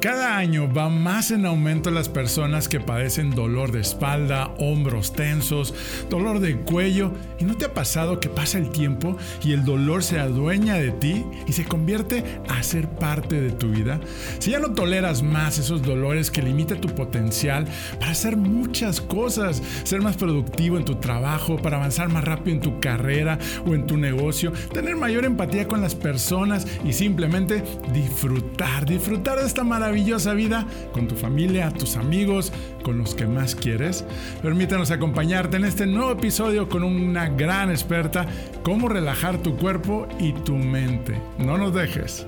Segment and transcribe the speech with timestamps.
[0.00, 5.74] Cada año va más en aumento las personas que padecen dolor de espalda, hombros tensos,
[6.08, 7.10] dolor de cuello.
[7.40, 10.92] ¿Y no te ha pasado que pasa el tiempo y el dolor se adueña de
[10.92, 13.98] ti y se convierte a ser parte de tu vida?
[14.38, 17.66] Si ya no toleras más esos dolores que limitan tu potencial
[17.98, 22.62] para hacer muchas cosas, ser más productivo en tu trabajo, para avanzar más rápido en
[22.62, 28.86] tu carrera o en tu negocio, tener mayor empatía con las personas y simplemente disfrutar,
[28.86, 32.52] disfrutar de esta maravilla maravillosa vida con tu familia, tus amigos,
[32.84, 34.04] con los que más quieres.
[34.42, 38.26] Permítanos acompañarte en este nuevo episodio con una gran experta,
[38.62, 41.18] cómo relajar tu cuerpo y tu mente.
[41.38, 42.26] No nos dejes.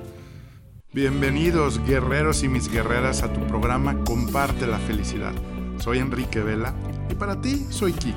[0.91, 5.33] Bienvenidos guerreros y mis guerreras a tu programa Comparte la felicidad.
[5.77, 6.73] Soy Enrique Vela
[7.11, 8.15] y para ti soy Kik,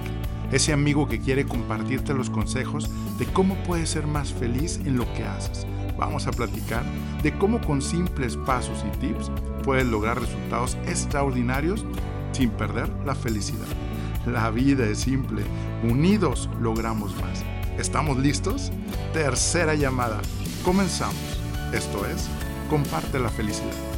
[0.52, 5.04] ese amigo que quiere compartirte los consejos de cómo puedes ser más feliz en lo
[5.12, 6.82] que haces vamos a platicar
[7.22, 9.30] de cómo con simples pasos y tips
[9.62, 11.84] puedes lograr resultados extraordinarios
[12.32, 13.66] sin perder la felicidad.
[14.26, 15.42] La vida es simple,
[15.82, 17.44] unidos logramos más.
[17.78, 18.72] ¿Estamos listos?
[19.12, 20.20] Tercera llamada.
[20.64, 21.16] Comenzamos.
[21.72, 22.28] Esto es,
[22.70, 23.93] comparte la felicidad.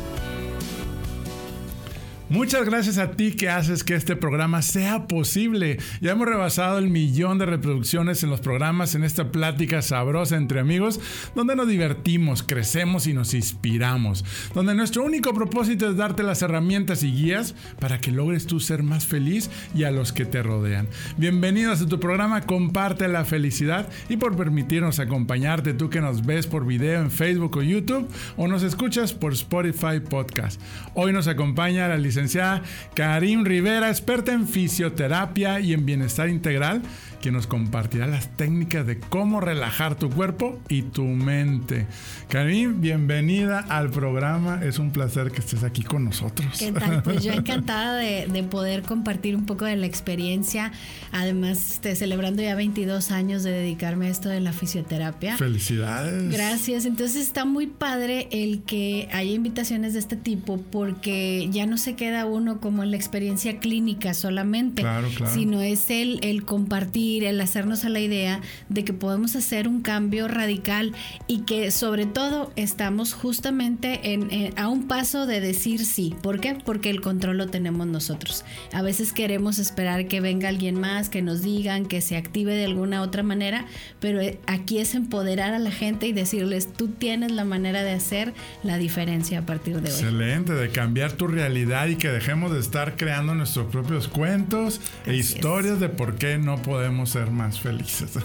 [2.29, 5.79] Muchas gracias a ti que haces que este programa sea posible.
[6.01, 10.59] Ya hemos rebasado el millón de reproducciones en los programas en esta plática sabrosa entre
[10.59, 10.99] amigos,
[11.37, 14.25] donde nos divertimos, crecemos y nos inspiramos,
[14.55, 18.83] donde nuestro único propósito es darte las herramientas y guías para que logres tú ser
[18.83, 20.89] más feliz y a los que te rodean.
[21.17, 26.49] Bienvenidos a tu programa Comparte la felicidad y por permitirnos acompañarte tú que nos ves
[26.49, 30.61] por video en Facebook o YouTube o nos escuchas por Spotify Podcast.
[30.95, 32.63] Hoy nos acompaña la licenciada licenciada
[32.95, 36.81] Karim Rivera, experta en fisioterapia y en bienestar integral,
[37.21, 41.87] que nos compartirá las técnicas de cómo relajar tu cuerpo y tu mente.
[42.29, 44.61] Karim, bienvenida al programa.
[44.63, 46.57] Es un placer que estés aquí con nosotros.
[46.59, 47.03] ¿Qué tal?
[47.03, 50.73] Pues yo encantada de, poder compartir un poco de la experiencia.
[51.11, 55.37] Además, este, celebrando ya 22 años de dedicarme a esto de la fisioterapia.
[55.37, 56.31] Felicidades.
[56.31, 56.87] Gracias.
[56.87, 61.97] Entonces está muy padre el que haya invitaciones de este tipo porque ya no se
[62.07, 65.35] queda uno como en la experiencia clínica solamente, claro, claro.
[65.35, 69.83] sino es el, el compartir el hacernos a la idea de que podemos hacer un
[69.83, 70.93] cambio radical
[71.27, 76.15] y que sobre todo estamos justamente en, a un paso de decir sí.
[76.23, 76.57] ¿Por qué?
[76.65, 78.45] Porque el control lo tenemos nosotros.
[78.73, 82.67] A veces queremos esperar que venga alguien más, que nos digan, que se active de
[82.67, 83.67] alguna otra manera,
[83.99, 87.91] pero eh, aquí es empoderar a la gente y decirles, tú tienes la manera de
[87.91, 89.99] hacer la diferencia a partir de hoy.
[89.99, 95.15] Excelente, de cambiar tu realidad y que dejemos de estar creando nuestros propios cuentos e
[95.15, 98.17] historias de por qué no podemos ser más felices.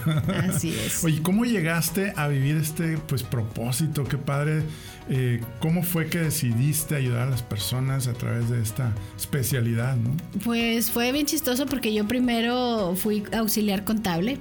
[0.48, 1.04] Así es.
[1.04, 4.04] Oye, ¿cómo llegaste a vivir este pues propósito?
[4.04, 4.62] Qué padre.
[5.08, 9.96] Eh, ¿Cómo fue que decidiste ayudar a las personas a través de esta especialidad?
[9.96, 10.16] ¿no?
[10.44, 14.38] Pues fue bien chistoso porque yo primero fui auxiliar contable.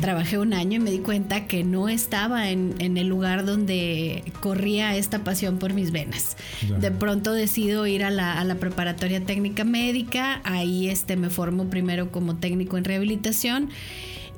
[0.00, 4.96] Trabajé un año y me di cuenta que no estaba en, el lugar donde corría
[4.96, 6.36] esta pasión por mis venas.
[6.80, 10.40] De pronto decido ir a la, a la preparatoria técnica médica.
[10.44, 13.70] Ahí este, me formo primero como técnico en rehabilitación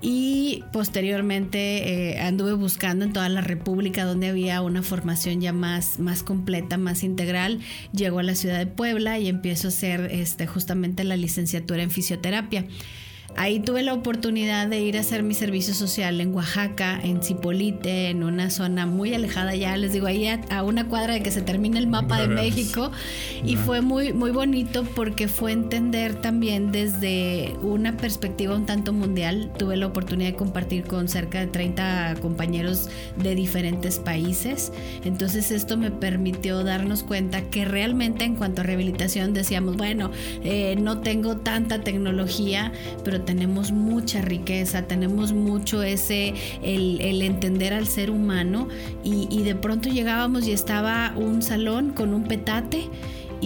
[0.00, 5.98] y posteriormente eh, anduve buscando en toda la República donde había una formación ya más,
[5.98, 7.60] más completa, más integral.
[7.92, 11.90] Llego a la ciudad de Puebla y empiezo a hacer este, justamente la licenciatura en
[11.90, 12.66] fisioterapia.
[13.38, 18.08] Ahí tuve la oportunidad de ir a hacer mi servicio social en Oaxaca, en Cipolite,
[18.08, 21.42] en una zona muy alejada ya, les digo, ahí a, una cuadra de que se
[21.42, 22.91] termine el mapa de México.
[23.44, 29.53] Y fue muy, muy bonito porque fue entender también desde una perspectiva un tanto mundial.
[29.58, 34.72] Tuve la oportunidad de compartir con cerca de 30 compañeros de diferentes países.
[35.04, 40.10] Entonces esto me permitió darnos cuenta que realmente en cuanto a rehabilitación decíamos, bueno,
[40.42, 42.72] eh, no tengo tanta tecnología,
[43.04, 46.32] pero tenemos mucha riqueza, tenemos mucho ese,
[46.62, 48.69] el, entender al ser humano
[49.04, 52.88] y, y de pronto llegábamos y estaba un salón con un petate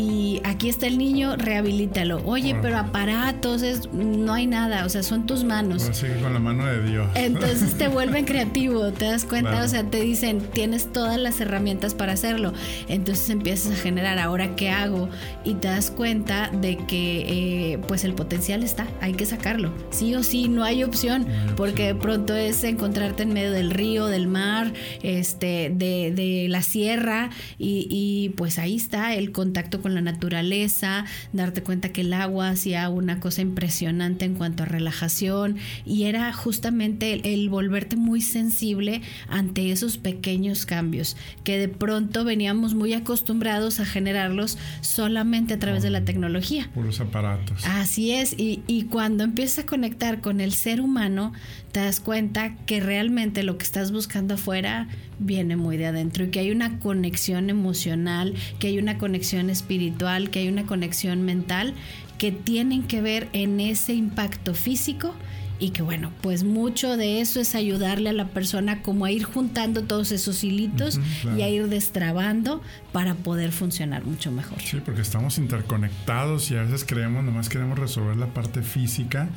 [0.00, 2.22] y aquí está el niño, rehabilítalo.
[2.24, 5.88] Oye, pero aparatos, es, no hay nada, o sea, son tus manos.
[5.88, 7.08] Así con la mano de Dios.
[7.14, 11.94] Entonces te vuelven creativo, te das cuenta, o sea, te dicen, tienes todas las herramientas
[11.94, 12.52] para hacerlo.
[12.88, 15.10] Entonces empiezas a generar, ahora qué hago,
[15.44, 19.72] y te das cuenta de que eh, pues el potencial está, hay que sacarlo.
[19.90, 21.26] Sí o sí, no hay opción,
[21.56, 24.72] porque de pronto es encontrarte en medio del río, del mar,
[25.02, 30.12] este, de, de la sierra, y, y pues ahí está el contacto contacto con la
[30.12, 36.04] naturaleza, darte cuenta que el agua hacía una cosa impresionante en cuanto a relajación y
[36.04, 42.92] era justamente el, volverte muy sensible ante esos pequeños cambios que de pronto veníamos muy
[42.92, 46.70] acostumbrados a generarlos solamente a través de la tecnología.
[46.72, 47.64] Por los aparatos.
[47.66, 51.32] Así es, y, y cuando empiezas a conectar con el ser humano,
[51.72, 54.86] te das cuenta que realmente lo que estás buscando afuera
[55.20, 60.30] viene muy de adentro y que hay una conexión emocional, que hay una conexión espiritual,
[60.30, 61.74] que hay una conexión mental
[62.18, 65.14] que tienen que ver en ese impacto físico
[65.58, 69.24] y que bueno, pues mucho de eso es ayudarle a la persona como a ir
[69.24, 70.98] juntando todos esos hilitos
[71.36, 72.62] y a ir destrabando
[72.92, 74.60] para poder funcionar mucho mejor.
[74.62, 79.28] Sí, porque estamos interconectados y a veces creemos, nomás queremos resolver la parte física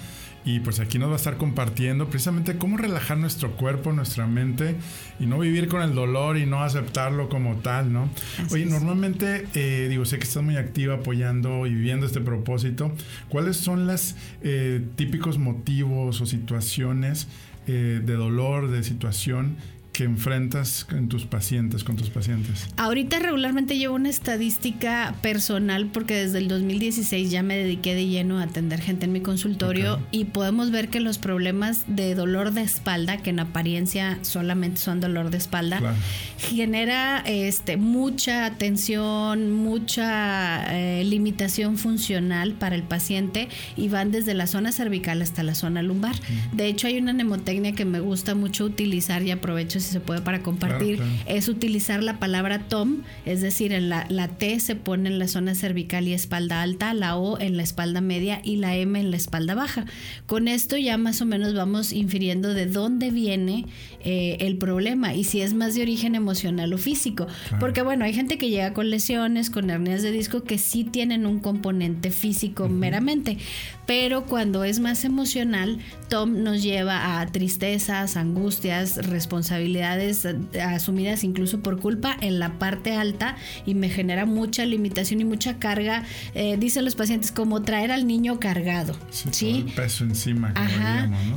[0.46, 4.76] y pues aquí nos va a estar compartiendo precisamente cómo relajar nuestro cuerpo, nuestra mente
[5.20, 8.10] y no vivir con el dolor y no aceptarlo como tal, ¿no?
[8.52, 12.92] Oye, normalmente, eh, digo, sé que estás muy activa apoyando y viviendo este propósito.
[13.30, 17.28] ¿Cuáles son los eh, típicos motivos o situaciones
[17.68, 19.56] eh, de dolor, de situación
[19.94, 22.68] que enfrentas en tus pacientes, con tus pacientes?
[22.78, 28.40] Ahorita regularmente llevo una estadística personal porque desde el 2016 ya me dediqué de lleno
[28.40, 32.64] a atender gente en mi consultorio y podemos ver que los problemas de dolor de
[32.64, 35.96] espalda, que en apariencia solamente son dolor de espalda,
[36.40, 43.48] genera este, mucha tensión, mucha eh, limitación funcional para el paciente
[43.78, 46.16] y van desde la zona cervical hasta la zona lumbar.
[46.54, 50.22] De hecho, hay una mnemotecnia que me gusta mucho utilizar y aprovecho si se puede
[50.22, 55.10] para compartir, es utilizar la palabra TOM, es decir, en la, la T se pone
[55.10, 58.76] en la zona cervical y espalda alta, la O en la espalda media y la
[58.76, 59.86] M en la espalda baja.
[60.26, 63.66] Con esto ya más o menos vamos infiriendo de dónde viene
[64.04, 67.28] eh, el problema y si es más de origen emocional o físico.
[67.60, 71.26] Porque bueno, hay gente que llega con lesiones, con hernias de disco que sí tienen
[71.26, 73.38] un componente físico meramente,
[73.86, 81.60] pero cuando es más emocional, Tom nos lleva a tristezas, angustias, responsabilidades eh, asumidas incluso
[81.60, 83.36] por culpa en la parte alta
[83.66, 86.04] y me genera mucha limitación y mucha carga.
[86.34, 88.96] Eh, dicen los pacientes como traer al niño cargado.
[89.10, 90.54] Sí, el peso encima.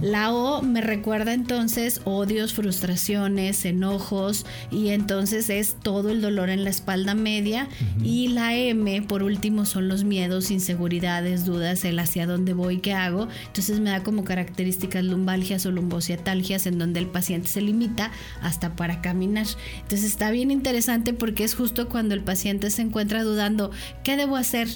[0.03, 6.65] La O me recuerda entonces odios, frustraciones, enojos y entonces es todo el dolor en
[6.65, 7.69] la espalda media
[8.03, 12.79] y la M por último son los miedos, inseguridades, dudas, el hacia dónde dónde voy,
[12.79, 13.29] qué hago.
[13.47, 18.11] Entonces me da como características lumbalgias o lumbociatalgias en donde el paciente se limita
[18.43, 19.47] hasta para caminar.
[19.77, 23.71] Entonces está bien interesante porque es justo cuando el paciente se encuentra dudando,
[24.05, 24.69] ¿qué debo hacer?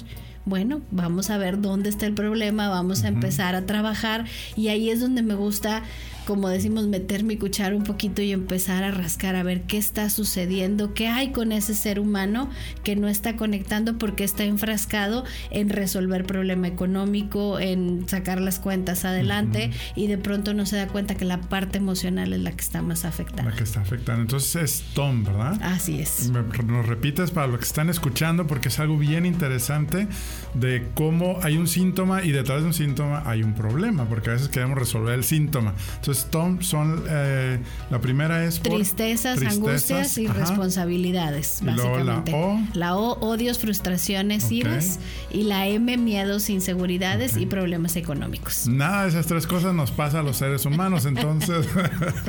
[0.45, 4.25] bueno, vamos a ver dónde está el problema, vamos a empezar a trabajar
[4.55, 5.83] y ahí es donde me gusta
[6.25, 10.09] como decimos, meter mi cuchara un poquito y empezar a rascar a ver qué está
[10.09, 12.49] sucediendo, qué hay con ese ser humano
[12.83, 19.05] que no está conectando porque está enfrascado en resolver problema económico, en sacar las cuentas
[19.05, 22.61] adelante y de pronto no se da cuenta que la parte emocional es la que
[22.61, 23.49] está más afectada.
[23.49, 24.21] La que está afectando.
[24.21, 25.59] Entonces es Tom, ¿verdad?
[25.61, 26.29] Así es.
[26.29, 30.07] nos repites para lo que están escuchando porque es algo bien interesante
[30.53, 34.33] de cómo hay un síntoma y detrás de un síntoma hay un problema, porque a
[34.33, 35.73] veces queremos resolver el síntoma.
[35.95, 37.59] Entonces Tom son, eh,
[37.89, 42.31] la primera es tristezas, angustias y responsabilidades, básicamente.
[42.73, 43.19] la O.
[43.19, 44.99] odios, frustraciones, iras.
[45.29, 48.67] Y la M, miedos, inseguridades y problemas económicos.
[48.67, 51.67] Nada de esas tres cosas nos pasa a los seres humanos, entonces.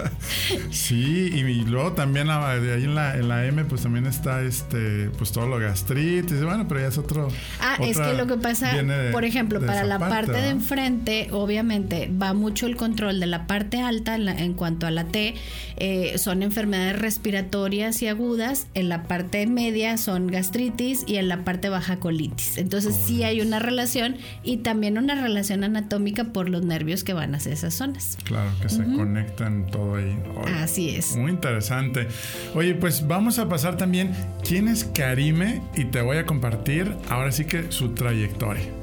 [0.70, 5.10] sí, y, luego también de ahí en la, en la M, pues también está este,
[5.18, 6.42] pues todo lo gastritis.
[6.42, 7.28] Bueno, pero ya es otro.
[7.60, 8.72] Ah, es que lo que pasa,
[9.12, 13.71] por ejemplo, para la parte de enfrente, obviamente va mucho el control de la parte
[13.80, 15.34] alta en, cuanto a la T
[15.76, 21.44] eh, son enfermedades respiratorias y agudas, en la parte media son gastritis y en la
[21.44, 22.58] parte baja colitis.
[22.58, 27.34] Entonces sí hay una relación y también una relación anatómica por los nervios que van
[27.34, 28.18] hacia esas zonas.
[28.24, 30.16] Claro, que se conectan todo ahí.
[30.56, 31.16] Así es.
[31.16, 32.08] Muy interesante.
[32.54, 34.10] Oye, pues vamos a pasar también
[34.46, 38.81] quién es Karime y te voy a compartir ahora sí que su trayectoria.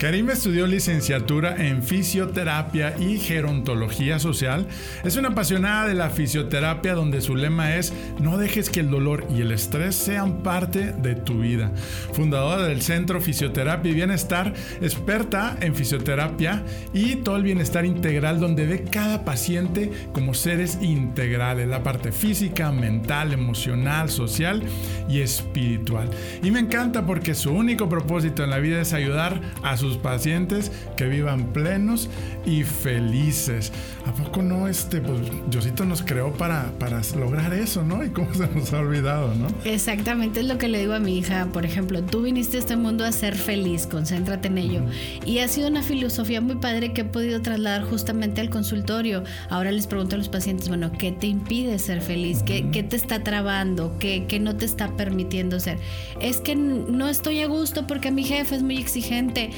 [0.00, 4.66] Karim estudió licenciatura en fisioterapia y gerontología social.
[5.04, 9.26] Es una apasionada de la fisioterapia donde su lema es no dejes que el dolor
[9.28, 11.70] y el estrés sean parte de tu vida.
[12.14, 16.64] Fundadora del Centro Fisioterapia y Bienestar, experta en fisioterapia
[16.94, 22.72] y todo el bienestar integral donde ve cada paciente como seres integrales, la parte física,
[22.72, 24.62] mental, emocional, social
[25.10, 26.08] y espiritual.
[26.42, 29.98] Y me encanta porque su único propósito en la vida es ayudar a sus sus
[29.98, 32.08] pacientes que vivan plenos
[32.46, 33.72] y felices.
[34.06, 34.68] ¿A poco no?
[34.68, 35.20] Este, pues
[35.50, 38.04] Diosito nos creó para, para lograr eso, ¿no?
[38.04, 39.48] Y cómo se nos ha olvidado, ¿no?
[39.64, 41.48] Exactamente es lo que le digo a mi hija.
[41.52, 44.82] Por ejemplo, tú viniste a este mundo a ser feliz, concéntrate en ello.
[45.26, 49.24] Y ha sido una filosofía muy padre que he podido trasladar justamente al consultorio.
[49.48, 52.42] Ahora les pregunto a los pacientes, bueno, ¿qué te impide ser feliz?
[52.42, 53.96] ¿Qué, te está trabando?
[53.98, 55.78] ¿Qué, ¿Qué no te está permitiendo ser?
[56.20, 59.50] Es que no estoy a gusto porque mi jefe es muy exigente.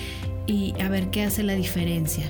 [0.47, 2.29] Y a ver qué hace la diferencia.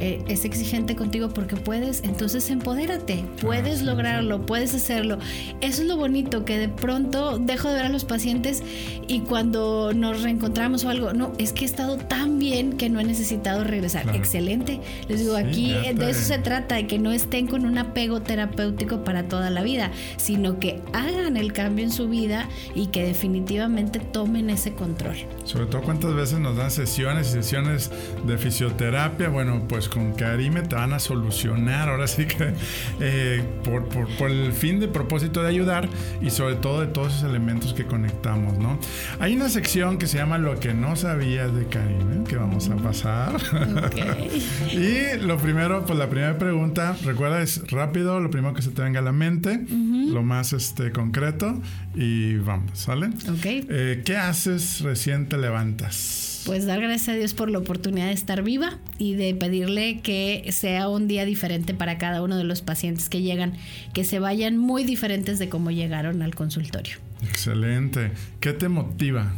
[0.00, 5.18] Eh, es exigente contigo porque puedes, entonces empodérate, puedes lograrlo, puedes hacerlo.
[5.60, 8.62] Eso es lo bonito, que de pronto dejo de ver a los pacientes
[9.08, 13.00] y cuando nos reencontramos o algo, no, es que he estado tan bien que no
[13.00, 14.14] he necesitado regresar.
[14.14, 14.80] Excelente.
[15.08, 19.02] Les digo, aquí de eso se trata, de que no estén con un apego terapéutico
[19.04, 23.98] para toda la vida, sino que hagan el cambio en su vida y que definitivamente
[23.98, 25.16] tomen ese control.
[25.44, 27.90] Sobre todo cuántas veces nos dan sesiones y sesiones
[28.26, 32.52] de fisioterapia, bueno, pues con Karime te van a solucionar, ahora sí que
[33.00, 35.88] eh, por, por, el fin de propósito de ayudar
[36.20, 38.78] y sobre todo de todos esos elementos que conectamos, ¿no?
[39.20, 42.76] Hay una sección que se llama Lo que no sabías de Karime, que vamos a
[42.76, 43.36] pasar.
[44.72, 48.82] y lo primero, pues la primera pregunta, recuerda, es rápido, lo primero que se te
[48.82, 51.60] venga a la mente, lo más este, concreto
[51.94, 53.06] y vamos, ¿sale?
[53.06, 53.44] Ok.
[53.44, 56.37] Eh, ¿Qué haces recién te levantas?
[56.44, 60.48] Pues dar gracias a Dios por la oportunidad de estar viva y de pedirle que
[60.52, 63.54] sea un día diferente para cada uno de los pacientes que llegan,
[63.92, 66.96] que se vayan muy diferentes de cómo llegaron al consultorio.
[67.22, 68.12] Excelente.
[68.40, 69.32] ¿Qué te motiva?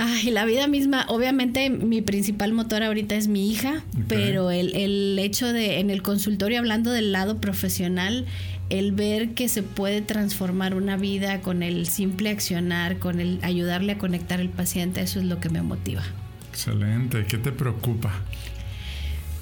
[0.00, 5.18] Ay, la vida misma, obviamente mi principal motor ahorita es mi hija, pero el, el
[5.18, 8.24] hecho de en el consultorio, hablando del lado profesional,
[8.70, 13.92] el ver que se puede transformar una vida con el simple accionar, con el ayudarle
[13.92, 16.02] a conectar al paciente, eso es lo que me motiva.
[16.50, 17.24] Excelente.
[17.24, 18.12] ¿Qué te preocupa?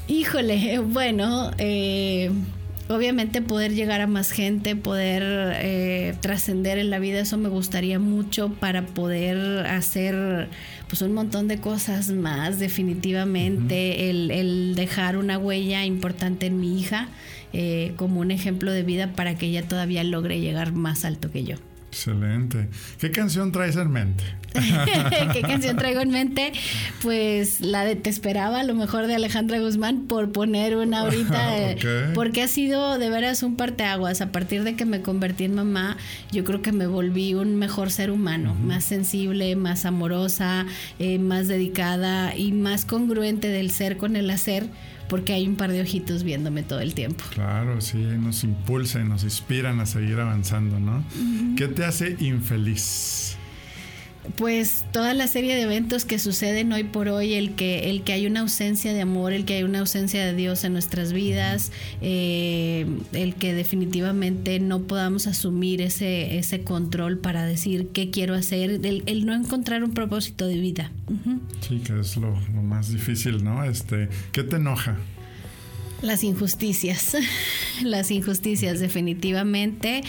[0.06, 2.30] Híjole, bueno, eh,
[2.88, 5.23] obviamente poder llegar a más gente, poder
[5.56, 10.49] eh, trascender en la vida, eso me gustaría mucho para poder hacer
[10.88, 16.78] pues un montón de cosas más, definitivamente, el, el dejar una huella importante en mi
[16.78, 17.09] hija
[17.59, 21.43] eh, como un ejemplo de vida para que ella todavía logre llegar más alto que
[21.43, 21.57] yo.
[21.97, 22.69] Excelente.
[23.00, 24.23] ¿Qué canción traes en mente?
[25.33, 26.53] ¿Qué canción traigo en mente?
[27.03, 31.59] Pues la de Te esperaba, a lo mejor de Alejandra Guzmán, por poner una ahorita,
[31.71, 34.21] eh, porque ha sido de veras un parteaguas.
[34.21, 35.97] A partir de que me convertí en mamá,
[36.33, 40.67] yo creo que me volví un mejor ser humano, más sensible, más amorosa,
[40.99, 44.69] eh, más dedicada y más congruente del ser con el hacer
[45.09, 47.25] porque hay un par de ojitos viéndome todo el tiempo.
[47.31, 51.05] Claro, sí, nos impulsa y nos inspiran a seguir avanzando, ¿no?
[51.57, 53.37] ¿Qué te hace infeliz?
[54.37, 58.12] pues toda la serie de eventos que suceden hoy por hoy, el que, el que
[58.12, 61.73] hay una ausencia de amor, el que hay una ausencia de Dios en nuestras vidas,
[62.00, 68.81] eh, el que definitivamente no podamos asumir ese, ese control para decir qué quiero hacer,
[68.85, 70.90] el, no encontrar un propósito de vida.
[71.61, 73.64] Sí, que es lo, lo, más difícil, ¿no?
[73.64, 74.97] Este, ¿Qué te enoja?
[76.03, 77.17] Las injusticias,
[77.83, 80.03] las injusticias definitivamente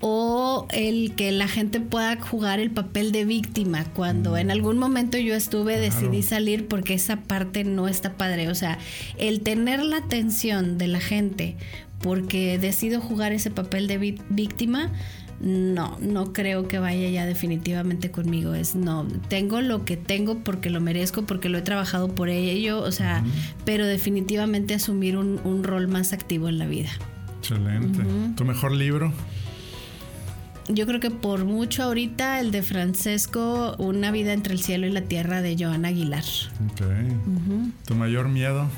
[0.00, 5.16] o el que la gente pueda jugar el papel de víctima cuando en algún momento
[5.18, 8.78] yo estuve decidí salir porque esa parte no está padre, o sea,
[9.18, 11.56] el tener la atención de la gente
[12.00, 14.92] porque decido jugar ese papel de víctima
[15.40, 18.54] no, no creo que vaya ya definitivamente conmigo.
[18.54, 22.80] Es no, tengo lo que tengo porque lo merezco, porque lo he trabajado por ello,
[22.80, 23.24] o sea,
[23.64, 26.90] pero definitivamente asumir un, rol más activo en la vida.
[27.40, 28.00] Excelente.
[28.36, 29.12] ¿Tu mejor libro?
[30.68, 34.90] yo creo que por mucho ahorita el de Francesco, Una vida entre el cielo y
[34.90, 36.24] la tierra de Joana Aguilar.
[36.72, 36.82] Ok.
[37.84, 38.68] ¿Tu mayor miedo?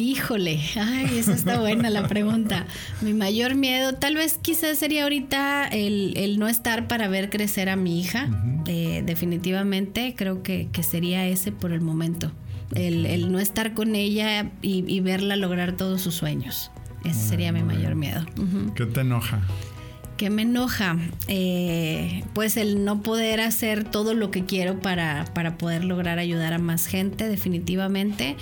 [0.00, 2.66] Híjole, ay, esa está buena la pregunta.
[3.02, 7.76] Mi mayor miedo, tal vez quizás sería ahorita el, no estar para ver crecer a
[7.76, 8.28] mi hija.
[8.66, 12.32] Eh, definitivamente creo que, sería ese por el momento.
[12.74, 16.70] El, no estar con ella y, verla lograr todos sus sueños.
[17.04, 18.24] Ese sería mi mayor miedo.
[18.74, 19.42] ¿Qué te enoja?
[20.20, 20.98] ¿Qué me enoja?
[21.28, 26.52] Eh, pues el no poder hacer todo lo que quiero para, para poder lograr ayudar
[26.52, 28.36] a más gente, definitivamente.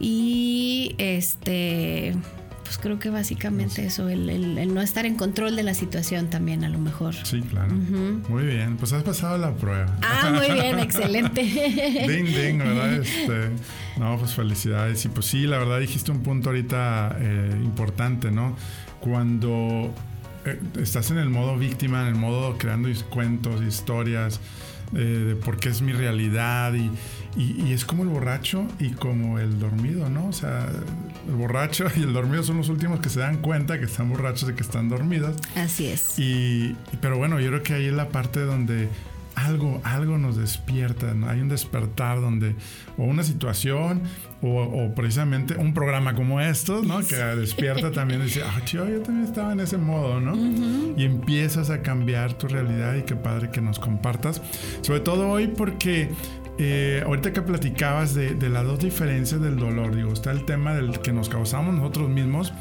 [0.00, 2.16] Y este
[2.64, 6.68] pues creo que básicamente eso, el, no estar en control de la situación también a
[6.68, 7.14] lo mejor.
[7.14, 7.72] Sí, claro.
[7.72, 9.96] Muy bien, pues has pasado la prueba.
[10.02, 11.44] Ah, muy bien, excelente.
[11.44, 12.94] ding, ding, ¿verdad?
[12.94, 13.50] Este,
[13.96, 15.04] no, pues felicidades.
[15.04, 18.56] Y pues sí, la verdad dijiste un punto ahorita eh, importante, ¿no?
[18.98, 19.94] Cuando
[20.80, 24.40] estás en el modo víctima, en el modo creando cuentos, historias,
[24.94, 26.90] eh, de por qué es mi realidad y,
[27.36, 30.26] y, es como el borracho y como el dormido, ¿no?
[30.26, 30.68] O sea,
[31.26, 34.50] el borracho y el dormido son los últimos que se dan cuenta que están borrachos
[34.50, 35.36] y que están dormidos.
[35.56, 36.18] Así es.
[36.18, 38.88] Y, pero bueno, yo creo que ahí es la parte donde
[39.34, 41.28] algo, algo nos despierta, ¿no?
[41.28, 42.54] hay un despertar donde,
[42.98, 44.02] o una situación,
[44.42, 47.00] o, precisamente un programa como estos, ¿no?
[47.00, 50.36] Que despierta también y dice, ah, yo también estaba en ese modo, ¿no?
[50.96, 54.42] Y empiezas a cambiar tu realidad y qué padre que nos compartas.
[54.82, 56.10] Sobre todo hoy porque
[56.58, 61.00] eh, ahorita que platicabas de, las dos diferencias del dolor, digo, está el tema del
[61.00, 62.52] que nos causamos nosotros mismos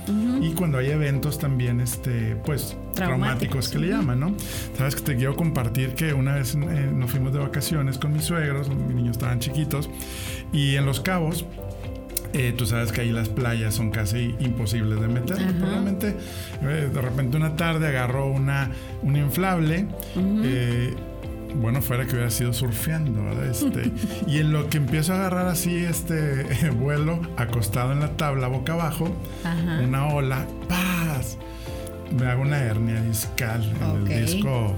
[0.42, 4.36] y cuando hay eventos también, este, pues, traumáticos, que le llaman, ¿no?
[4.78, 6.58] Sabes que te quiero compartir que una vez eh,
[6.94, 9.90] nos fuimos de vacaciones con mis suegros, mis niños estaban chiquitos,
[10.54, 11.46] y en Los Cabos,
[12.34, 15.38] eh, tú sabes que ahí las playas son casi imposibles de meter.
[15.58, 16.16] Probablemente
[16.62, 18.72] de repente una tarde agarró una,
[19.02, 19.88] un inflable
[21.56, 23.46] bueno, fuera que hubiera sido surfeando, ¿verdad?
[23.46, 23.92] Este,
[24.28, 28.74] y en lo que empiezo a agarrar así este vuelo, acostado en la tabla, boca
[28.74, 29.10] abajo,
[29.84, 31.38] una ola, ¡paz!
[32.18, 34.76] Me hago una hernia discal en el disco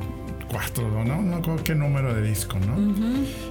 [0.53, 1.21] 4, ¿no?
[1.21, 2.77] No recuerdo qué número de disco, ¿no?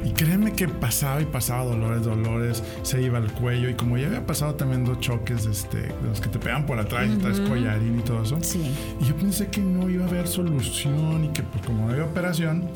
[0.06, 4.06] Y créeme que pasaba y pasaba dolores, dolores, se iba al cuello y como ya
[4.06, 7.40] había pasado también dos choques este, de los que te pegan por atrás y traes
[7.40, 8.38] collarín y todo eso.
[9.00, 12.04] Y yo pensé que no iba a haber solución y que pues, como no había
[12.04, 12.68] operación,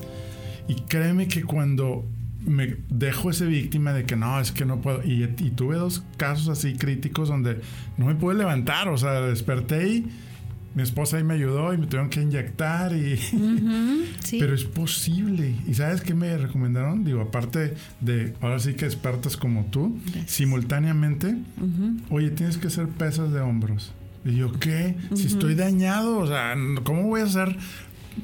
[0.66, 2.04] y créeme que cuando
[2.44, 5.02] me dejo ese víctima de que no, es que no puedo.
[5.04, 7.60] Y, tuve dos casos así críticos donde
[7.96, 8.88] no me pude levantar.
[8.88, 10.06] O sea, desperté y
[10.76, 12.94] mi esposa ahí me ayudó y me tuvieron que inyectar.
[12.94, 13.18] Y...
[14.38, 15.54] Pero es posible.
[15.66, 17.02] ¿Y sabes qué me recomendaron?
[17.02, 21.34] Digo, aparte de ahora sí que expertos como tú, simultáneamente,
[22.10, 23.94] oye, tienes que hacer pesas de hombros.
[24.26, 24.96] Y yo, ¿qué?
[25.14, 26.54] Si estoy dañado, o sea,
[26.84, 27.56] ¿cómo voy a hacer?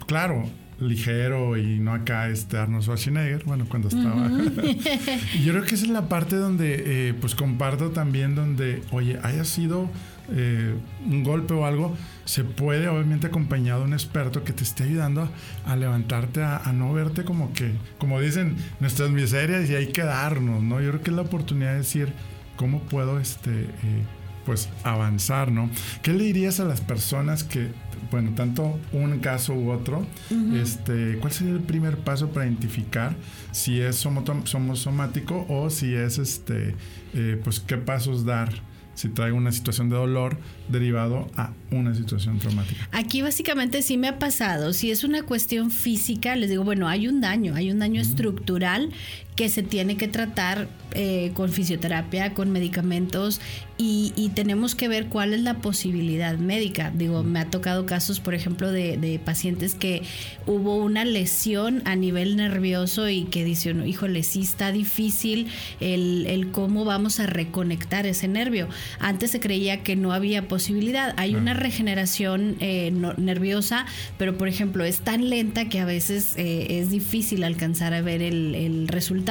[0.07, 0.47] Claro,
[0.79, 4.29] ligero y no acá este Arnold Schwarzenegger, bueno, cuando estaba.
[5.35, 9.19] y yo creo que esa es la parte donde, eh, pues comparto también donde, oye,
[9.23, 9.89] haya sido
[10.31, 10.75] eh,
[11.05, 15.29] un golpe o algo, se puede obviamente acompañado de un experto que te esté ayudando
[15.67, 20.63] a levantarte, a, no verte como que, como dicen, nuestras miserias y hay que darnos,
[20.63, 20.81] ¿no?
[20.81, 22.13] Yo creo que es la oportunidad de decir,
[22.57, 23.51] ¿cómo puedo este...
[23.51, 24.05] Eh,
[24.45, 25.71] pues avanzar, ¿no?
[26.03, 27.69] ¿Qué le dirías a las personas que
[28.13, 30.07] bueno, tanto un caso u otro,
[30.55, 33.17] este, ¿cuál sería el primer paso para identificar
[33.53, 36.75] si es somático o si es, este,
[37.15, 38.53] eh, pues, qué pasos dar
[38.95, 40.37] si traigo una situación de dolor
[40.69, 42.89] derivado a una situación traumática.
[42.93, 47.09] Aquí básicamente sí me ha pasado, si es una cuestión física, les digo, bueno, hay
[47.09, 48.91] un daño, hay un daño estructural
[49.37, 53.41] que se tiene que tratar eh, con fisioterapia, con medicamentos
[53.79, 56.93] y, tenemos que ver cuál es la posibilidad médica.
[56.95, 60.03] Digo, me ha tocado casos, por ejemplo, de, pacientes que
[60.47, 65.49] hubo una lesión a nivel nervioso y que dicen, híjole, sí está difícil
[65.81, 68.69] el, cómo vamos a reconectar ese nervio.
[69.01, 71.13] Antes se creía que no había posibilidad.
[71.17, 76.79] Hay una regeneración eh, nerviosa, pero por ejemplo es tan lenta que a veces eh,
[76.79, 79.22] es difícil alcanzar a ver el, el resultado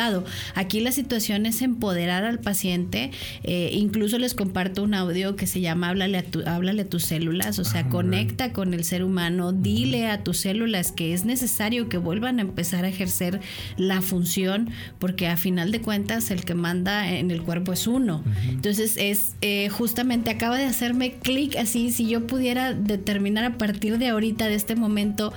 [0.55, 3.11] Aquí la situación es empoderar al paciente.
[3.43, 7.03] Eh, incluso les comparto un audio que se llama Háblale a, tu, háblale a tus
[7.03, 11.25] células, o sea, ah, conecta con el ser humano, dile a tus células que es
[11.25, 13.39] necesario que vuelvan a empezar a ejercer
[13.77, 18.23] la función, porque a final de cuentas el que manda en el cuerpo es uno.
[18.49, 23.97] Entonces es eh, justamente acaba de hacerme clic así, si yo pudiera determinar a partir
[23.97, 25.33] de ahorita, de este momento,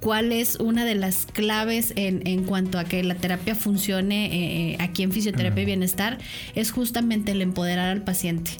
[0.00, 4.72] cuál es una de las claves en, en cuanto a que la terapia funcione eh,
[4.72, 6.18] eh, aquí en Fisioterapia y Bienestar,
[6.54, 8.52] es justamente el empoderar al paciente.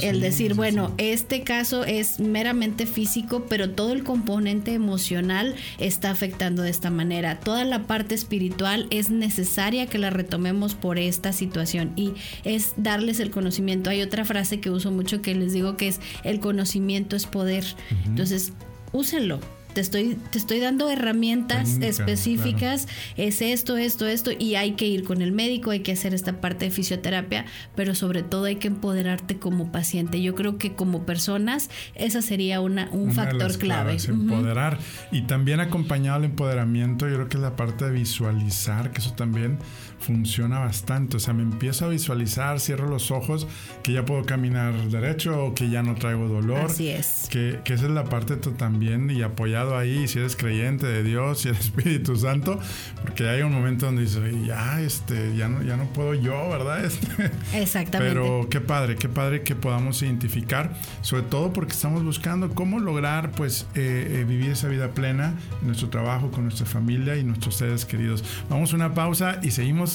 [0.00, 6.62] el decir, bueno, este caso es meramente físico, pero todo el componente emocional está afectando
[6.62, 7.40] de esta manera.
[7.40, 12.12] Toda la parte espiritual es necesaria que la retomemos por esta situación y
[12.44, 13.90] es darles el conocimiento.
[13.90, 17.64] Hay otra frase que uso mucho que les digo que es el conocimiento es poder.
[18.06, 18.52] Entonces,
[18.92, 19.40] úsenlo
[19.74, 25.04] te estoy, te estoy dando herramientas específicas, es esto, esto, esto, y hay que ir
[25.04, 28.68] con el médico, hay que hacer esta parte de fisioterapia, pero sobre todo hay que
[28.68, 30.22] empoderarte como paciente.
[30.22, 33.96] Yo creo que como personas, esa sería una, un factor clave.
[34.06, 34.78] Empoderar.
[35.10, 39.12] Y también acompañado al empoderamiento, yo creo que es la parte de visualizar, que eso
[39.14, 39.58] también
[40.04, 41.16] funciona bastante.
[41.16, 43.46] O sea, me empiezo a visualizar, cierro los ojos,
[43.82, 46.66] que ya puedo caminar derecho o que ya no traigo dolor.
[46.66, 47.28] Así es.
[47.30, 51.02] Que, que esa es la parte también y apoyar cuidado ahí, si eres creyente de
[51.02, 52.58] Dios, y el Espíritu Santo,
[53.02, 56.82] porque hay un momento donde dices, ya, este, ya no, ya no puedo yo, ¿verdad?
[56.94, 58.14] Este, Exactamente.
[58.14, 63.32] Pero qué padre, qué padre que podamos identificar, sobre todo porque estamos buscando cómo lograr,
[63.32, 67.56] pues, eh, eh, vivir esa vida plena en nuestro trabajo, con nuestra familia y nuestros
[67.56, 68.24] seres queridos.
[68.48, 69.93] Vamos a una pausa y seguimos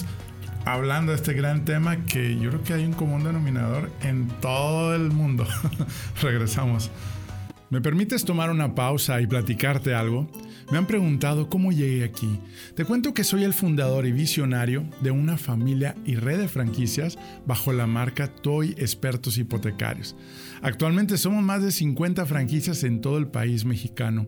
[0.65, 4.95] hablando de este gran tema que yo creo que hay un común denominador en todo
[4.95, 5.47] el mundo.
[6.21, 6.91] Regresamos.
[7.69, 10.27] ¿Me permites tomar una pausa y platicarte algo?
[10.71, 12.39] Me han preguntado cómo llegué aquí.
[12.75, 17.17] Te cuento que soy el fundador y visionario de una familia y red de franquicias
[17.45, 20.15] bajo la marca Toy Expertos Hipotecarios.
[20.61, 24.27] Actualmente somos más de 50 franquicias en todo el país mexicano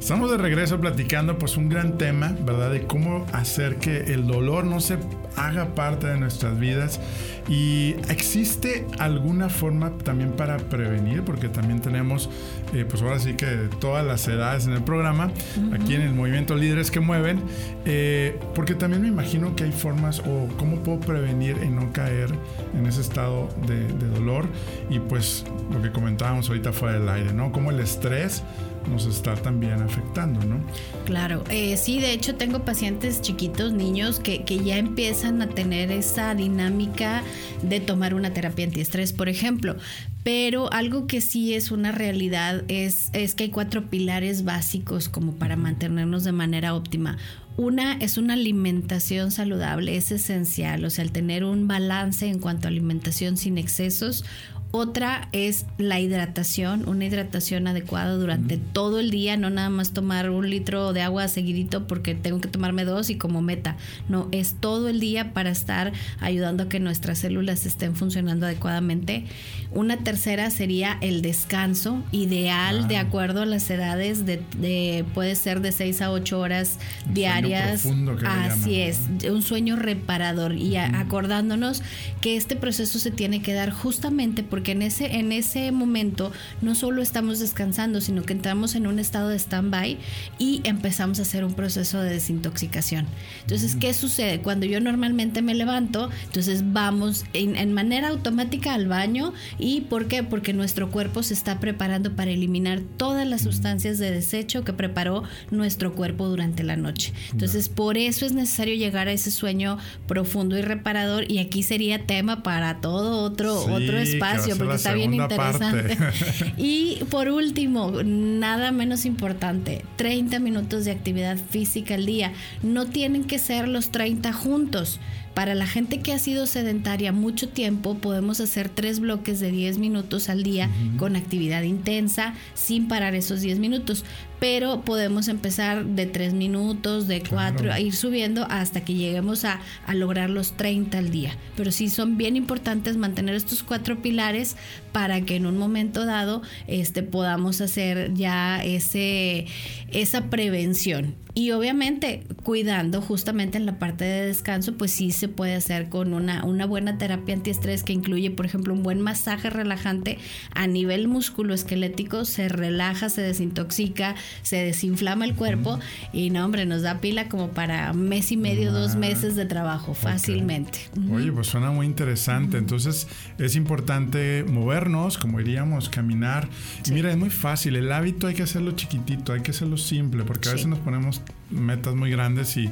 [0.00, 2.70] Estamos de regreso platicando pues un gran tema, ¿verdad?
[2.70, 4.96] De cómo hacer que el dolor no se
[5.36, 7.00] haga parte de nuestras vidas.
[7.48, 12.30] Y existe alguna forma también para prevenir, porque también tenemos,
[12.74, 15.30] eh, pues ahora sí que todas las edades en el programa,
[15.72, 17.42] aquí en el movimiento Líderes que Mueven,
[17.84, 22.30] eh, porque también me imagino que hay formas o cómo puedo prevenir en no caer
[22.78, 24.46] en ese estado de, de dolor.
[24.90, 27.50] Y pues lo que comentábamos ahorita fuera del aire, ¿no?
[27.50, 28.42] Como el estrés
[28.88, 30.60] nos está también afectando, ¿no?
[31.04, 35.90] Claro, eh, sí, de hecho tengo pacientes chiquitos, niños, que, que, ya empiezan a tener
[35.90, 37.22] esa dinámica
[37.62, 39.76] de tomar una terapia antiestrés, por ejemplo.
[40.24, 45.32] Pero algo que sí es una realidad es, es que hay cuatro pilares básicos como
[45.32, 47.16] para mantenernos de manera óptima.
[47.56, 52.68] Una es una alimentación saludable, es esencial, o sea, el tener un balance en cuanto
[52.68, 54.24] a alimentación sin excesos.
[54.70, 60.28] Otra es la hidratación, una hidratación adecuada durante todo el día, no nada más tomar
[60.28, 63.78] un litro de agua seguidito porque tengo que tomarme dos y como meta.
[64.10, 69.24] No, es todo el día para estar ayudando a que nuestras células estén funcionando adecuadamente.
[69.72, 75.72] Una tercera sería el descanso, ideal de acuerdo a las edades, de, puede ser de
[75.72, 76.78] 6 a 8 horas
[77.10, 77.86] diarias.
[78.26, 79.00] Así es,
[79.30, 81.82] un sueño reparador y acordándonos
[82.20, 86.32] que este proceso se tiene que dar justamente por porque en ese, en ese momento
[86.62, 89.98] no solo estamos descansando, sino que entramos en un estado de stand-by
[90.36, 93.06] y empezamos a hacer un proceso de desintoxicación.
[93.42, 94.40] Entonces, ¿qué sucede?
[94.40, 100.24] Cuando yo normalmente me levanto, entonces vamos en, manera automática al baño y ¿por qué?
[100.24, 105.22] Porque nuestro cuerpo se está preparando para eliminar todas las sustancias de desecho que preparó
[105.52, 107.12] nuestro cuerpo durante la noche.
[107.30, 112.06] Entonces, por eso es necesario llegar a ese sueño profundo y reparador y aquí sería
[112.06, 115.96] tema para todo otro, otro espacio porque está bien interesante.
[116.56, 122.32] y por último, nada menos importante, 30 minutos de actividad física al día.
[122.62, 125.00] No tienen que ser los 30 juntos.
[125.38, 129.78] Para la gente que ha sido sedentaria mucho tiempo, podemos hacer tres bloques de 10
[129.78, 134.04] minutos al día con actividad intensa sin parar esos 10 minutos.
[134.40, 139.60] Pero podemos empezar de 3 minutos, de 4, a ir subiendo hasta que lleguemos a,
[139.86, 141.36] a, lograr los 30 al día.
[141.56, 144.56] Pero sí son bien importantes mantener estos cuatro pilares
[144.90, 149.46] para que en un momento dado este, podamos hacer ya ese,
[149.92, 151.14] esa prevención.
[151.38, 156.12] Y obviamente cuidando justamente en la parte de descanso, pues sí se puede hacer con
[156.12, 160.18] una, una buena terapia antiestrés que incluye, por ejemplo, un buen masaje relajante
[160.52, 165.78] a nivel musculoesquelético, se relaja, se desintoxica, se desinflama el cuerpo
[166.12, 169.46] y no, hombre, nos da pila como para mes y medio, dos ah, meses de
[169.46, 170.80] trabajo fácilmente.
[171.12, 172.58] Oye, pues suena muy interesante.
[172.58, 173.06] Entonces
[173.38, 176.48] es importante movernos, como diríamos, caminar.
[176.84, 177.76] Y mira, es muy fácil.
[177.76, 181.22] El hábito hay que hacerlo chiquitito, hay que hacerlo simple, porque a veces nos ponemos
[181.50, 182.70] metas muy grandes y,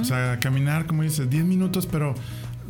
[0.00, 2.14] o sea, caminar, como dices, 10 minutos, pero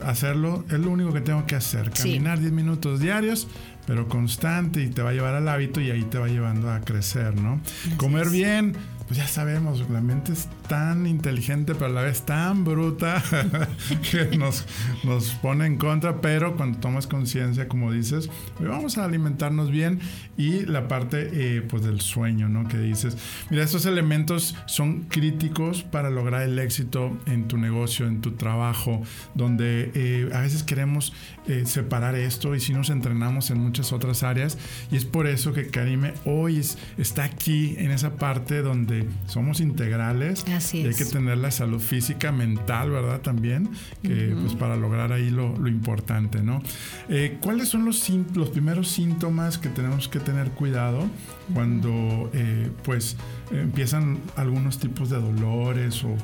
[0.04, 1.90] hacerlo es lo único que tengo que hacer.
[1.90, 3.48] Caminar 10 minutos diarios,
[3.86, 6.80] pero constante y te va a llevar al hábito y ahí te va llevando a
[6.80, 7.60] crecer, ¿no?
[7.96, 8.74] Comer bien,
[9.06, 13.22] pues ya sabemos, la mente es tan inteligente, pero a la vez tan bruta
[14.10, 14.66] que nos,
[15.04, 20.00] nos pone en contra, pero cuando tomas conciencia, como dices, pues vamos a alimentarnos bien
[20.36, 22.66] y la parte eh, pues del sueño, ¿no?
[22.66, 23.16] Que dices,
[23.50, 29.02] mira, estos elementos son críticos para lograr el éxito en tu negocio, en tu trabajo,
[29.34, 31.12] donde eh, a veces queremos
[31.46, 34.58] eh, separar esto y si nos entrenamos en muchas otras áreas
[34.90, 36.60] y es por eso que Karime hoy
[36.98, 38.95] está aquí en esa parte donde
[39.26, 43.20] somos integrales Así y hay que tener la salud física, mental, ¿verdad?
[43.20, 43.68] También,
[44.02, 46.62] que pues para lograr ahí lo, importante, ¿no?
[47.08, 51.08] Eh, ¿Cuáles son los, los primeros síntomas que tenemos que tener cuidado
[51.54, 53.16] cuando eh, pues
[53.50, 56.16] empiezan algunos tipos de dolores o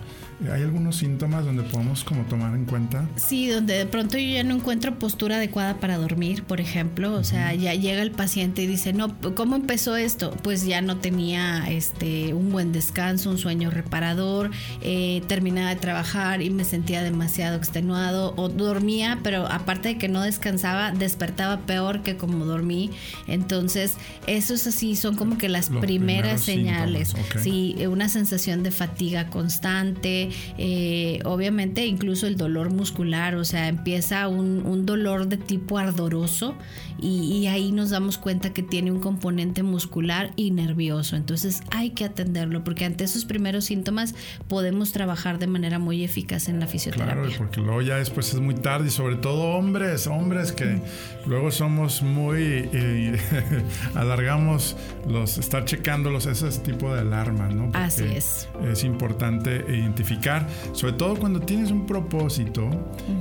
[0.51, 3.09] ¿Hay algunos síntomas donde podemos como tomar en cuenta?
[3.17, 7.15] Sí, donde de pronto yo ya no encuentro postura adecuada para dormir, por ejemplo.
[7.15, 10.33] O sea, ya llega el paciente y dice, no, ¿cómo empezó esto?
[10.43, 16.43] Pues ya no tenía este, un buen descanso, un sueño reparador, eh, terminaba de trabajar
[16.43, 22.03] y me sentía demasiado extenuado o dormía, pero aparte de que no descansaba, despertaba peor
[22.03, 22.91] que como dormí.
[23.29, 23.95] Entonces,
[24.27, 27.14] eso es así, son como que las primeras señales.
[27.40, 34.29] Sí, una sensación de fatiga constante, eh, obviamente incluso el dolor muscular, o sea, empieza
[34.29, 36.55] un, dolor de tipo ardoroso
[37.01, 41.16] y, ahí nos damos cuenta que tiene un componente muscular y nervioso.
[41.16, 44.14] Entonces hay que atenderlo porque ante esos primeros síntomas
[44.48, 47.14] podemos trabajar de manera muy eficaz en la fisioterapia.
[47.14, 50.81] Claro, porque luego ya después es muy tarde y sobre todo hombres, hombres que
[51.27, 52.40] luego somos muy,
[52.72, 53.18] eh,
[53.94, 54.77] alargamos
[55.09, 57.71] los, estar checándolos, ese tipo de alarmas, ¿no?
[57.75, 58.49] Así es.
[58.62, 62.69] Es importante identificar sobre todo cuando tienes un propósito,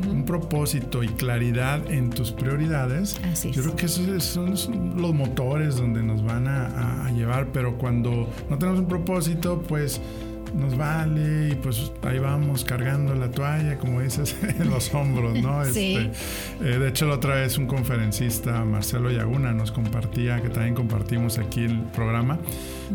[0.09, 3.19] un propósito y claridad en tus prioridades.
[3.51, 8.57] yo creo que esos son los motores donde nos van a llevar, pero cuando no
[8.57, 10.01] tenemos un propósito, pues
[10.53, 15.63] nos vale y pues ahí vamos cargando la toalla, como dices, en los hombros, ¿no?
[15.65, 15.95] Sí.
[15.95, 20.75] Este, eh, de hecho, la otra vez un conferencista, Marcelo Yaguna, nos compartía, que también
[20.75, 22.39] compartimos aquí el programa,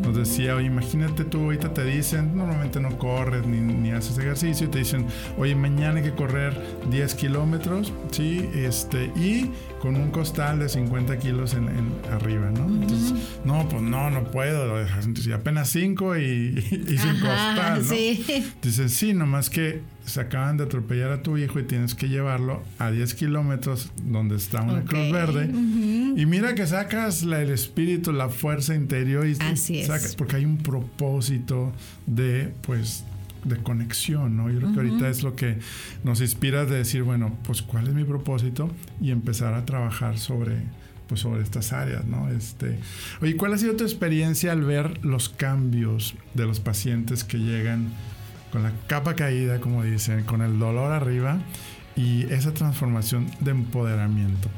[0.03, 4.67] nos decía, oye, imagínate tú, ahorita te dicen, normalmente no corres ni, ni haces ejercicio,
[4.67, 5.07] y te dicen,
[5.39, 8.49] oye, mañana hay que correr 10 kilómetros, ¿sí?
[8.55, 11.69] Este, y con un costal de 50 kilos en,
[12.11, 12.67] arriba, ¿no?
[12.67, 17.89] Entonces, no, pues no, no puedo, y apenas 5 y, y, sin costal, ¿no?
[17.89, 18.25] Sí.
[18.63, 22.63] Dices, sí, nomás que se acaban de atropellar a tu hijo y tienes que llevarlo
[22.79, 25.51] a 10 kilómetros donde está una cruz verde.
[26.17, 30.45] Y mira que sacas la, el espíritu, la fuerza interior y Así sacas, porque hay
[30.45, 31.73] un propósito
[32.07, 33.05] de, pues,
[33.47, 34.51] de conexión, ¿no?
[34.51, 35.59] Yo creo que ahorita es lo que
[36.05, 40.57] nos inspira de decir, bueno, pues cuál es mi propósito y empezar a trabajar sobre,
[41.09, 42.29] pues sobre estas áreas, ¿no?
[42.31, 42.79] Este,
[43.23, 47.93] oye, ¿cuál ha sido tu experiencia al ver los cambios de los pacientes que llegan
[48.51, 51.39] con la capa caída, como dicen, con el dolor arriba
[51.95, 54.49] y esa transformación de empoderamiento?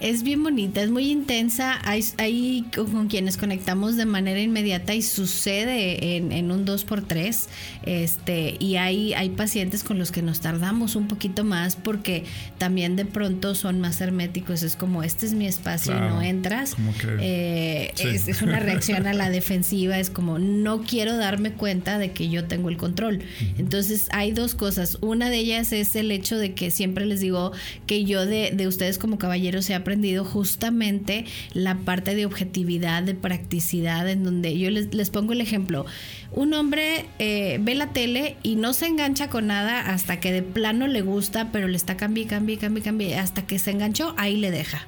[0.00, 1.78] Es bien bonita, es muy intensa.
[1.84, 7.46] Hay, con quienes conectamos de manera inmediata y sucede en, un 2x3.
[7.84, 12.24] Este, y hay, hay pacientes con los que nos tardamos un poquito más porque
[12.56, 14.62] también de pronto son más herméticos.
[14.62, 16.76] Es como, este es mi espacio y no entras.
[17.20, 19.98] Eh, es, una reacción a la defensiva.
[19.98, 23.20] Es como, no quiero darme cuenta de que yo tengo el control.
[23.58, 24.96] Entonces, hay dos cosas.
[25.02, 27.52] Una de ellas es el hecho de que siempre les digo
[27.86, 33.14] que yo de, de ustedes como caballeros he aprendido justamente la parte de objetividad, de
[33.14, 35.84] practicidad, en donde yo les, les pongo el ejemplo.
[36.30, 40.42] Un hombre eh, ve la tele y no se engancha con nada hasta que de
[40.42, 44.36] plano le gusta, pero le está cambie, cambie, cambie, cambie, hasta que se enganchó, ahí
[44.36, 44.86] le deja.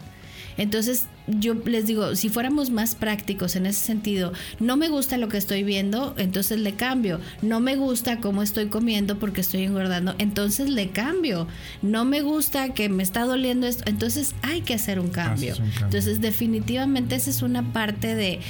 [0.57, 5.29] Entonces, yo les digo, si fuéramos más prácticos en ese sentido, no me gusta lo
[5.29, 7.21] que estoy viendo, entonces le cambio.
[7.43, 11.47] No me gusta cómo estoy comiendo porque estoy engordando, entonces le cambio.
[11.81, 15.55] No me gusta que me está doliendo esto, entonces hay que hacer un cambio.
[15.83, 18.41] Entonces, definitivamente esa es una parte de,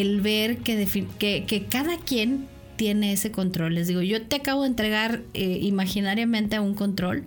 [0.00, 0.86] el ver que,
[1.18, 2.48] que, que cada quien
[2.80, 3.74] tiene ese control.
[3.74, 7.24] Les digo, yo te acabo de entregar eh, imaginariamente a un control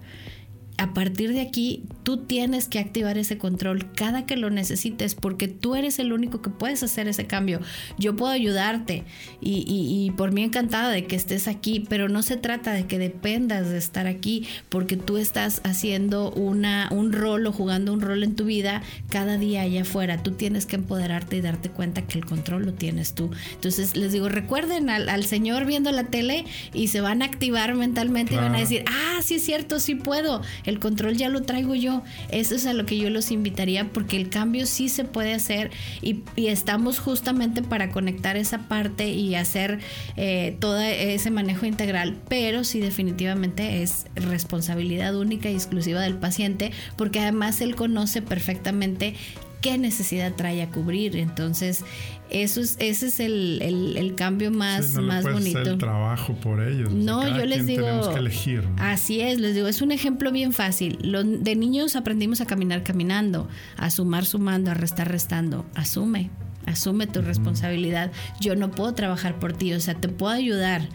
[0.77, 5.47] a partir de aquí tú tienes que activar ese control cada que lo necesites porque
[5.47, 7.62] tú eres el único que puedes hacer ese cambio.
[7.97, 9.03] Yo puedo ayudarte
[9.39, 13.69] y, por mí encantada de que estés aquí, pero no se trata de que dependas
[13.69, 18.36] de estar aquí porque tú estás haciendo una, un rol o jugando un rol en
[18.36, 20.23] tu vida cada día allá afuera.
[20.23, 23.31] Tú tienes que empoderarte y darte cuenta que el control lo tienes tú.
[23.53, 28.33] Entonces les digo, recuerden al, Señor viendo la tele y se van a activar mentalmente
[28.33, 31.76] y van a decir, ah, sí es cierto, sí puedo el control ya lo traigo
[31.76, 32.04] yo.
[32.30, 35.71] eso es a lo que yo los invitaría porque el cambio sí se puede hacer
[36.02, 39.80] y, estamos justamente para conectar esa parte y hacer
[40.17, 46.71] eh, todo ese manejo integral, pero sí definitivamente es responsabilidad única y exclusiva del paciente
[46.95, 49.15] porque además él conoce perfectamente
[49.63, 51.15] qué necesidad trae a cubrir.
[51.15, 51.84] Entonces,
[52.30, 55.62] eso es, ese es el, cambio más, sí, no más bonito.
[55.62, 56.91] el trabajo por ellos.
[56.91, 57.86] No, yo les digo.
[57.86, 58.67] Tenemos que elegir.
[58.78, 60.99] Así es, les digo, es un ejemplo bien fácil.
[61.02, 63.47] de niños aprendimos a caminar caminando,
[63.78, 65.65] a sumar sumando, a restar restando.
[65.76, 66.30] Asume,
[66.65, 68.12] asume tu responsabilidad.
[68.41, 70.89] Yo no puedo trabajar por ti, o sea, te puedo ayudar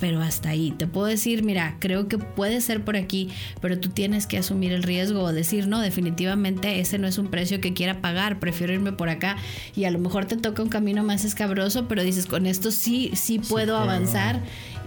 [0.00, 0.72] pero hasta ahí.
[0.72, 3.28] Te puedo decir, mira, creo que puede ser por aquí,
[3.60, 7.28] pero tú tienes que asumir el riesgo o decir, no, definitivamente ese no es un
[7.28, 9.36] precio que quiera pagar, prefiero irme por acá
[9.76, 13.10] y a lo mejor te toca un camino más escabroso, pero dices, con esto sí,
[13.14, 14.40] sí puedo avanzar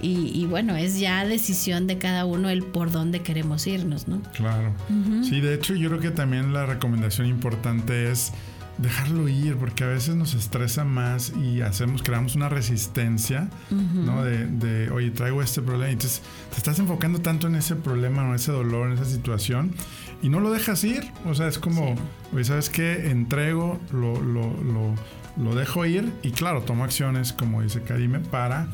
[0.05, 4.21] y, bueno, es ya decisión de cada uno el por dónde queremos irnos, ¿no?
[4.33, 4.73] Claro.
[5.23, 8.33] Sí, de hecho yo creo que también la recomendación importante es
[8.83, 14.23] dejarlo ir, porque a veces nos estresa más y hacemos, creamos una resistencia, ¿no?
[14.23, 15.89] De, de, oye, traigo este problema.
[15.89, 19.73] Y entonces te estás enfocando tanto en ese problema, en ese dolor, en esa situación,
[20.21, 21.11] y no lo dejas ir.
[21.25, 21.95] O sea, es como,
[22.33, 23.09] oye, ¿sabes qué?
[23.09, 24.93] Entrego, lo, lo, lo,
[25.37, 28.67] lo, dejo ir y claro, tomo acciones, como dice Karime, para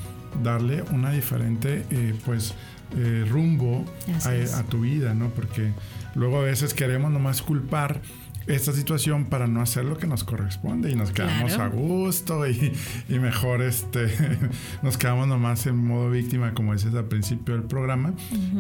[0.44, 2.56] darle una diferente, eh, pues,
[2.98, 3.86] eh, rumbo
[4.26, 5.30] a, a tu vida, ¿no?
[5.30, 5.72] Porque
[6.16, 8.02] luego a veces queremos nomás culpar
[8.50, 12.74] esta situación para no hacer lo que nos corresponde y nos quedamos a gusto y,
[13.10, 14.10] mejor este
[14.82, 18.14] nos quedamos nomás en modo víctima como dices al principio del programa.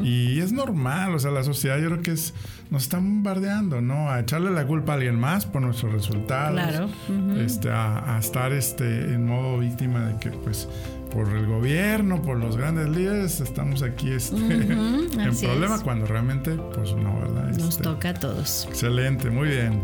[0.04, 2.34] Y es normal o sea la sociedad yo creo que es
[2.70, 6.90] nos está bombardeando no a echarle la culpa a alguien más por nuestros resultados
[7.38, 10.68] este a, a, estar este en modo víctima de que pues
[11.14, 16.94] por el gobierno, por los grandes líderes, estamos aquí este, en problema cuando realmente, pues
[16.94, 17.50] no, ¿verdad?
[17.50, 18.68] Nos este, toca a todos.
[18.70, 19.82] Excelente, muy bien.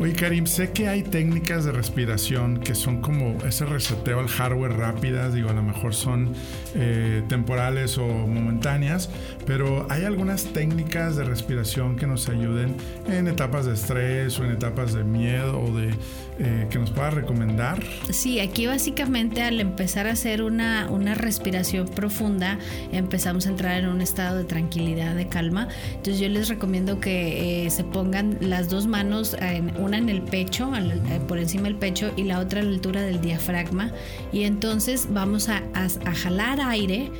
[0.00, 4.74] Oye, Karim, sé que hay técnicas de respiración que son como ese reseteo al hardware
[4.74, 6.34] rápidas, digo, a lo mejor son
[6.76, 9.10] eh, temporales o momentáneas,
[9.44, 12.76] pero hay algunas técnicas de respiración que nos ayuden
[13.08, 15.90] en etapas de estrés o en etapas de miedo o de
[16.38, 17.82] eh, que nos pueda recomendar?
[18.10, 22.58] Sí, aquí básicamente al empezar a hacer una, una respiración profunda,
[22.92, 25.68] empezamos a entrar en un estado de tranquilidad, de calma.
[25.90, 30.22] Entonces yo les recomiendo que eh, se pongan las dos manos, en, una en el
[30.22, 33.92] pecho, eh, por encima del pecho, y la otra a la altura del diafragma.
[34.32, 37.10] Y entonces vamos a, a, jalar aire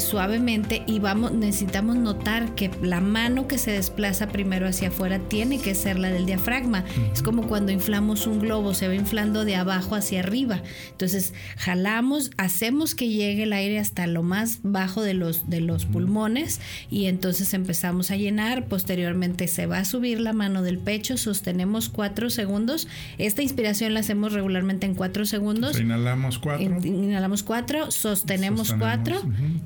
[0.00, 5.58] suavemente y vamos, necesitamos notar que la mano que se desplaza primero hacia afuera tiene
[5.58, 6.84] que ser la del diafragma.
[7.12, 10.62] Es como cuando inflamos un globo, se va inflando de abajo hacia arriba.
[10.90, 15.84] Entonces, jalamos, hacemos que llegue el aire hasta lo más bajo de los, de los
[15.86, 16.60] pulmones
[16.90, 18.66] y entonces empezamos a llenar.
[18.66, 22.88] Posteriormente se va a subir la mano del pecho, sostenemos cuatro segundos.
[23.18, 25.78] Esta inspiración la hacemos regularmente en cuatro segundos.
[25.78, 26.64] inhalamos cuatro.
[26.82, 29.13] inhalamos cuatro, sostenemos, cuatro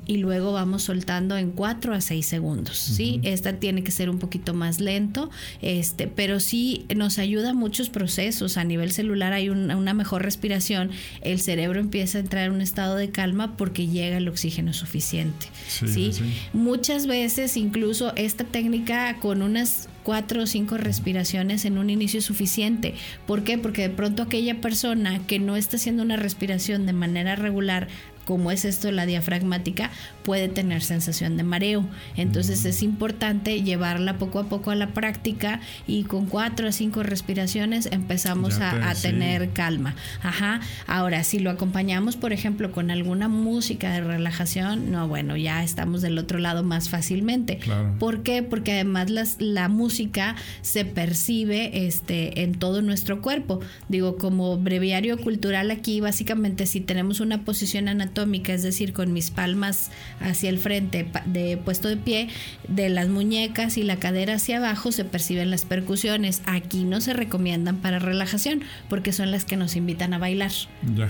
[0.05, 2.77] y luego vamos soltando en cuatro a seis segundos.
[2.77, 3.19] ¿sí?
[3.23, 5.29] Esta tiene que ser un poquito más lento,
[5.61, 10.91] este, pero sí nos ayuda a muchos procesos a nivel celular hay una, mejor respiración,
[11.21, 15.47] el cerebro empieza a entrar en un estado de calma porque llega el oxígeno suficiente.
[15.67, 16.11] Sí,
[16.53, 22.25] Muchas veces incluso esta técnica con unas cuatro o cinco respiraciones en un inicio es
[22.25, 22.95] suficiente.
[23.27, 23.57] ¿Por qué?
[23.57, 27.87] Porque de pronto aquella persona que no está haciendo una respiración de manera regular
[28.29, 29.89] como es esto la diafragmática,
[30.23, 31.83] puede tener sensación de mareo.
[32.15, 37.01] Entonces es importante llevarla poco a poco a la práctica y con cuatro a cinco
[37.01, 39.95] respiraciones empezamos a, tener calma.
[40.21, 40.59] Ajá.
[40.85, 46.03] Ahora, si lo acompañamos, por ejemplo, con alguna música de relajación, no, bueno, ya estamos
[46.03, 47.59] del otro lado más fácilmente.
[47.97, 48.43] ¿Por qué?
[48.43, 53.59] Porque además las, la música se percibe este, en todo nuestro cuerpo.
[53.87, 58.18] Digo, como breviario cultural aquí, básicamente si tenemos una posición anatómica,
[58.53, 62.29] es decir, con mis palmas hacia el frente de puesto de pie,
[62.67, 66.41] de las muñecas y la cadera hacia abajo se perciben las percusiones.
[66.45, 70.51] Aquí no se recomiendan para relajación porque son las que nos invitan a bailar.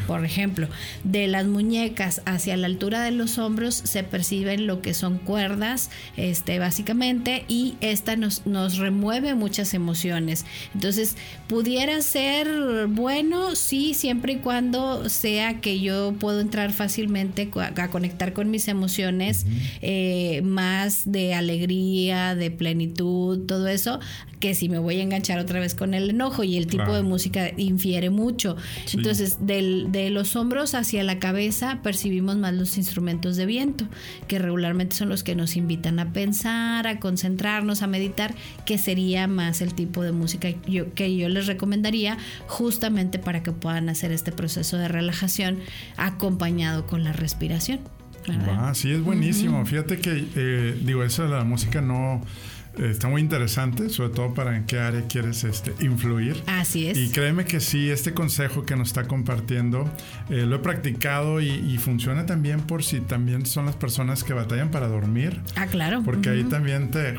[0.08, 0.68] Por ejemplo,
[1.04, 5.90] de las muñecas hacia la altura de los hombros se perciben lo que son cuerdas,
[6.18, 10.46] este, básicamente, y esta nos, nos remueve muchas emociones.
[10.74, 11.16] Entonces,
[11.48, 16.99] pudiera ser bueno, sí, siempre y cuando sea que yo puedo entrar fácilmente
[17.66, 19.46] a conectar con mis emociones
[19.82, 24.00] eh, más de alegría, de plenitud, todo eso,
[24.40, 27.04] que si me voy a enganchar otra vez con el enojo y el tipo de
[27.04, 28.56] música infiere mucho.
[28.94, 33.86] Entonces, de los hombros hacia la cabeza percibimos más los instrumentos de viento,
[34.28, 38.34] que regularmente son los que nos invitan a pensar, a concentrarnos, a meditar,
[38.66, 43.90] que sería más el tipo de música que yo les recomendaría justamente para que puedan
[43.90, 45.60] hacer este proceso de relajación
[45.98, 47.80] acompañado con la respiración.
[48.28, 49.66] Ah, sí, es buenísimo.
[49.66, 52.22] Fíjate que, eh, digo, de la música no
[52.78, 56.42] está muy interesante, sobre todo para en qué área quieres este, influir.
[56.48, 56.98] Así es.
[56.98, 59.90] Y créeme que sí, este consejo que nos está compartiendo
[60.30, 64.70] eh, lo he practicado y, funciona también por si también son las personas que batallan
[64.70, 65.40] para dormir.
[65.56, 66.02] Ah, claro.
[66.04, 67.16] Porque ahí también te...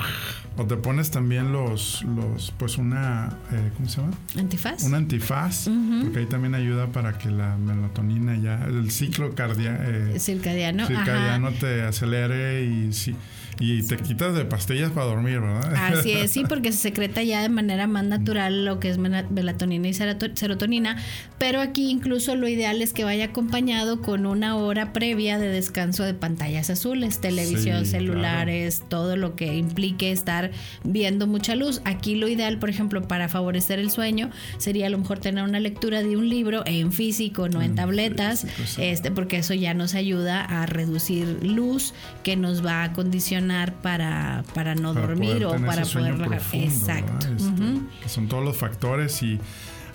[0.56, 4.12] O te pones también los, los pues una, eh, ¿cómo se llama?
[4.36, 4.82] Antifaz.
[4.82, 5.70] Un antifaz,
[6.02, 11.52] porque ahí también ayuda para que la melatonina ya, el ciclo cardia, eh, circadiano, circadiano
[11.52, 13.16] te acelere y sí
[13.60, 15.74] y te quitas de pastillas para dormir, ¿verdad?
[15.74, 19.86] Así es, sí, porque se secreta ya de manera más natural lo que es melatonina
[19.86, 20.96] y serotonina,
[21.38, 26.04] pero aquí incluso lo ideal es que vaya acompañado con una hora previa de descanso
[26.04, 30.52] de pantallas azules, televisión, celulares, todo lo que implique estar
[30.82, 31.82] viendo mucha luz.
[31.84, 35.60] Aquí lo ideal, por ejemplo, para favorecer el sueño, sería a lo mejor tener una
[35.60, 38.46] lectura de un libro en físico, no en tabletas,
[38.78, 41.92] este, porque eso ya nos ayuda a reducir luz
[42.22, 43.49] que nos va a condicionar
[43.82, 46.60] para, para no dormir o para poder relajar.
[46.60, 47.26] Exacto.
[47.28, 49.40] Este, son todos los factores y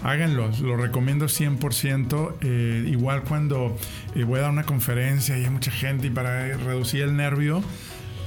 [0.03, 2.35] háganlo, lo recomiendo 100%.
[2.41, 3.75] Eh, igual cuando
[4.15, 7.63] eh, voy a dar una conferencia y hay mucha gente y para reducir el nervio,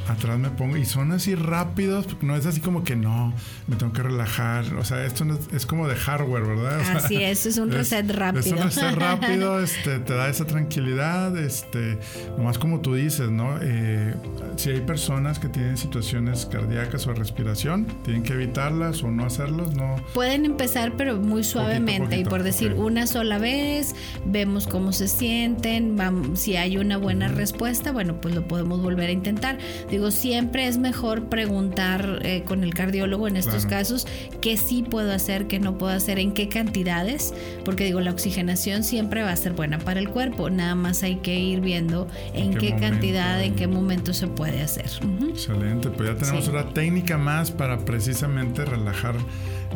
[0.09, 3.33] atrás me pongo y son así rápidos, no es así como que no,
[3.67, 4.75] me tengo que relajar.
[4.75, 6.81] O sea, esto es, como de hardware, ¿verdad?
[6.97, 8.41] así es, es un reset rápido.
[8.41, 11.99] Es un reset rápido, este, te da esa tranquilidad, este,
[12.37, 13.59] nomás como tú dices, ¿no?
[13.61, 14.15] Eh,
[14.57, 19.75] si hay personas que tienen situaciones cardíacas o respiración, tienen que evitarlas o no hacerlos,
[19.75, 19.97] ¿no?
[20.15, 23.95] Pueden empezar, pero muy suavemente y por decir una sola vez,
[24.25, 29.09] vemos cómo se sienten, vamos, si hay una buena respuesta, bueno, pues lo podemos volver
[29.09, 29.59] a intentar
[29.91, 34.07] Digo, siempre es mejor preguntar eh, con el cardiólogo en estos casos
[34.41, 37.35] qué sí puedo hacer, qué no puedo hacer, en qué cantidades,
[37.65, 41.17] porque digo, la oxigenación siempre va a ser buena para el cuerpo, nada más hay
[41.17, 44.91] que ir viendo en, qué, cantidad, en qué momento se puede hacer.
[45.29, 49.17] Excelente, pues ya tenemos una técnica más para precisamente relajar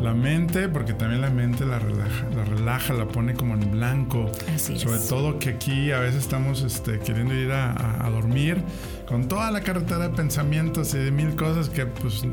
[0.01, 4.31] la mente, porque también la mente la relaja, la relaja, la pone como en blanco.
[4.53, 8.61] Así Sobre todo que aquí a veces estamos este, queriendo ir a, a dormir
[9.07, 12.23] con toda la carretera de pensamientos y de mil cosas que pues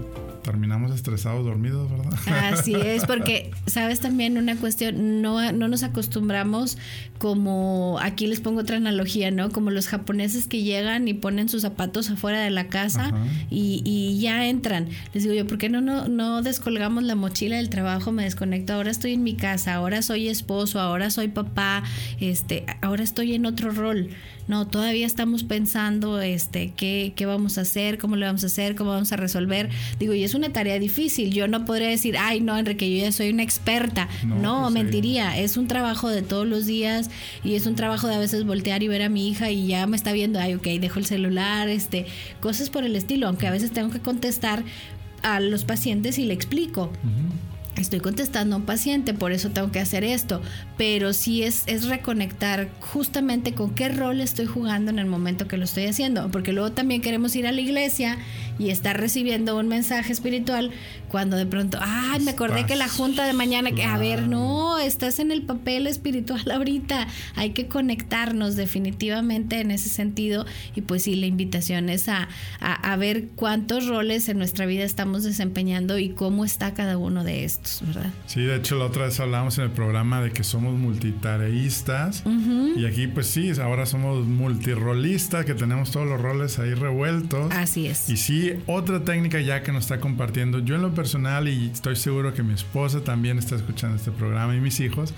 [0.43, 2.53] terminamos estresados, dormidos, ¿verdad?
[2.53, 6.79] Así es, porque, sabes también una cuestión, no, no nos acostumbramos
[7.19, 9.51] como, aquí les pongo otra analogía, ¿no?
[9.51, 13.13] Como los japoneses que llegan y ponen sus zapatos afuera de la casa
[13.51, 14.89] y, y, ya entran.
[15.13, 18.13] Les digo yo, ¿por qué no, no, no descolgamos la mochila del trabajo?
[18.13, 21.83] Me desconecto, ahora estoy en mi casa, ahora soy esposo, ahora soy papá,
[22.21, 24.11] este, ahora estoy en otro rol.
[24.49, 28.75] No, todavía estamos pensando este, qué, qué vamos a hacer, cómo lo vamos a hacer,
[28.75, 29.69] cómo vamos a resolver.
[30.01, 31.33] Digo, y es una tarea difícil.
[31.33, 34.09] Yo no podría decir, ay, no, Enrique, yo ya soy una experta.
[34.25, 35.37] No, pues mentiría.
[35.39, 37.11] Es un trabajo de todos los días
[37.45, 39.87] y es un trabajo de a veces voltear y ver a mi hija y ya
[39.87, 42.07] me está viendo, ay, ok, dejo el celular, este,
[42.41, 44.63] cosas por el estilo, aunque a veces tengo que contestar
[45.23, 46.91] a los pacientes y le explico
[47.81, 50.41] estoy contestando a un paciente, por eso tengo que hacer esto,
[50.77, 55.57] pero sí es, es reconectar justamente con qué rol estoy jugando en el momento que
[55.57, 58.19] lo estoy haciendo, porque luego también queremos ir a la iglesia
[58.61, 60.71] y estar recibiendo un mensaje espiritual
[61.09, 64.79] cuando de pronto, ay, me acordé que la junta de mañana, que a ver, no,
[64.79, 70.45] estás en el papel espiritual ahorita, hay que conectarnos definitivamente en ese sentido
[70.77, 72.29] y pues sí, la invitación es a,
[72.61, 77.45] a ver cuántos roles en nuestra vida estamos desempeñando y cómo está cada uno de
[77.45, 77.83] estos.
[78.27, 82.25] Sí, de hecho la otra vez hablamos en el programa de que somos multitareístas
[82.77, 87.51] y aquí pues sí, ahora somos multirolistas, que tenemos todos los roles ahí revueltos.
[87.53, 88.11] Así es.
[88.11, 91.97] Y sí, otra técnica ya que nos está compartiendo, yo en lo personal y estoy
[91.97, 95.15] seguro que mi esposa también está escuchando este programa y mis hijos,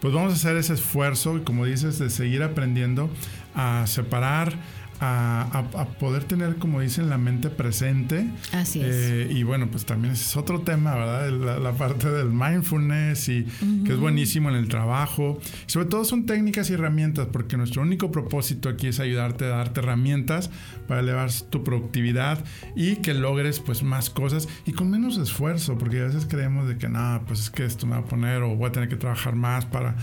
[0.00, 3.10] pues vamos a hacer ese esfuerzo como dices, de seguir aprendiendo
[3.54, 4.54] a separar
[5.00, 8.30] a, poder tener, como dicen, la mente presente.
[8.52, 8.86] Así es.
[8.96, 11.30] Eh, y bueno, pues también es otro tema, ¿verdad?
[11.60, 13.44] La, parte del mindfulness y
[13.84, 15.40] que es buenísimo en el trabajo.
[15.66, 19.80] sobre todo son técnicas y herramientas, porque nuestro único propósito aquí es ayudarte a darte
[19.80, 20.50] herramientas
[20.86, 22.44] para elevar tu productividad
[22.76, 26.78] y que logres pues más cosas y con menos esfuerzo, porque a veces creemos de
[26.78, 28.96] que nada, pues es que esto me va a poner o voy a tener que
[28.96, 29.96] trabajar más para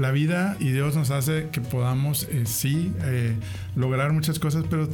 [0.00, 3.34] la vida y Dios nos hace que podamos, eh, sí, eh,
[3.74, 4.88] lograr muchas cosas, pero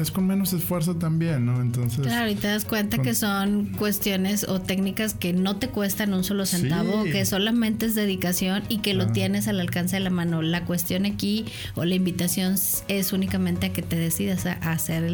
[0.00, 1.60] es con menos esfuerzo también, ¿no?
[1.60, 2.00] Entonces.
[2.00, 6.24] Claro, y te das cuenta que son cuestiones o técnicas que no te cuestan un
[6.24, 10.42] solo centavo, que solamente es dedicación y que lo tienes al alcance de la mano.
[10.42, 12.54] La cuestión aquí o la invitación
[12.88, 15.10] es únicamente a que te decidas a hacer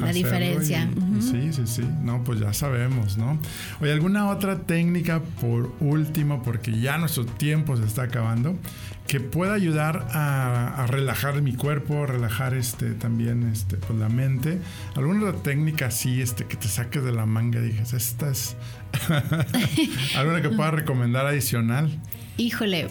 [0.00, 0.88] la diferencia.
[1.20, 1.82] Sí, sí, sí.
[2.02, 3.38] No, pues ya sabemos, ¿no?
[3.80, 8.56] Oye, ¿alguna otra técnica por último, porque ya nuestro tiempo se está acabando?
[9.10, 14.60] Que pueda ayudar a, relajar mi cuerpo, relajar este también este pues la mente.
[14.94, 18.56] Alguna técnica así este que te saques de la manga y esta es
[20.16, 21.90] alguna que pueda recomendar adicional.
[22.36, 22.86] Híjole,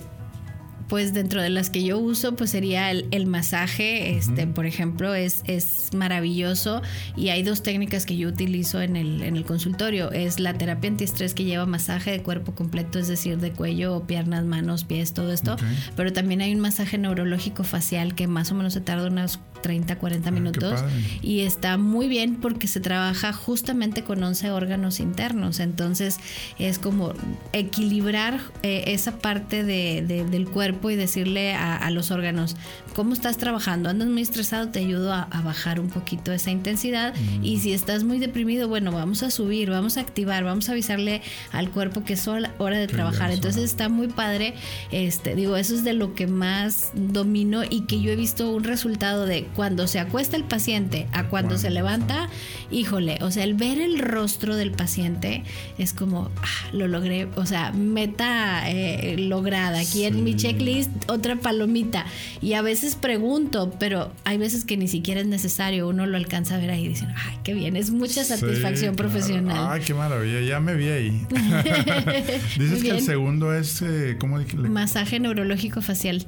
[0.89, 5.43] pues dentro de las que yo uso, pues sería el, masaje, este, por ejemplo, es,
[5.45, 6.81] es maravilloso
[7.15, 10.11] y hay dos técnicas que yo utilizo en el, en el consultorio.
[10.11, 14.45] Es la terapia antiestrés que lleva masaje de cuerpo completo, es decir, de cuello, piernas,
[14.45, 15.57] manos, pies, todo esto.
[15.95, 19.97] Pero también hay un masaje neurológico facial que más o menos se tarda unas 30,
[19.97, 20.83] 40 ah, minutos
[21.21, 25.59] y está muy bien porque se trabaja justamente con 11 órganos internos.
[25.59, 26.17] Entonces
[26.57, 27.13] es como
[27.53, 32.55] equilibrar eh, esa parte de, del cuerpo y decirle a, los órganos,
[32.99, 33.87] ¿cómo estás trabajando?
[33.87, 34.67] ¿Andas muy estresado?
[34.67, 37.13] Te ayudo a, bajar un poquito esa intensidad.
[37.15, 37.45] Mm.
[37.45, 41.21] Y si estás muy deprimido, bueno, vamos a subir, vamos a activar, vamos a avisarle
[41.53, 43.31] al cuerpo que es hora de trabajar.
[43.31, 44.53] Entonces está muy padre.
[44.91, 48.65] Este, digo, eso es de lo que más domino y que yo he visto un
[48.65, 52.27] resultado de cuando se acuesta el paciente a cuando se levanta,
[52.69, 55.45] híjole, o sea, el ver el rostro del paciente
[55.77, 59.79] es como, ah, lo logré, o sea, meta eh, lograda.
[59.79, 62.05] Aquí en mi checklist, otra palomita.
[62.41, 66.55] Y a veces pregunto, pero hay veces que ni siquiera es necesario, uno lo alcanza
[66.55, 69.67] a ver ahí y dicen, ay, qué bien, es mucha satisfacción profesional.
[69.69, 71.27] Ay, qué maravilla, ya me vi ahí.
[72.57, 76.25] Dices que el segundo es, eh, ¿cómo Masaje neurológico facial.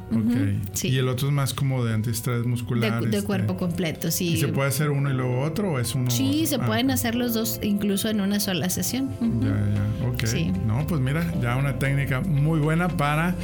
[0.74, 0.89] sí.
[0.89, 3.01] Y el otro es más como de antiestrés muscular.
[3.01, 3.26] De, este.
[3.26, 4.34] cuerpo completo, sí.
[4.34, 6.12] ¿Y se puede hacer uno y luego otro o es uno?
[6.12, 9.09] Sí, se ah, pueden hacer los dos incluso en una sola sesión.
[9.41, 10.26] Ya, ya, ok.
[10.26, 10.51] Sí.
[10.66, 13.36] No, pues mira, ya una técnica muy buena para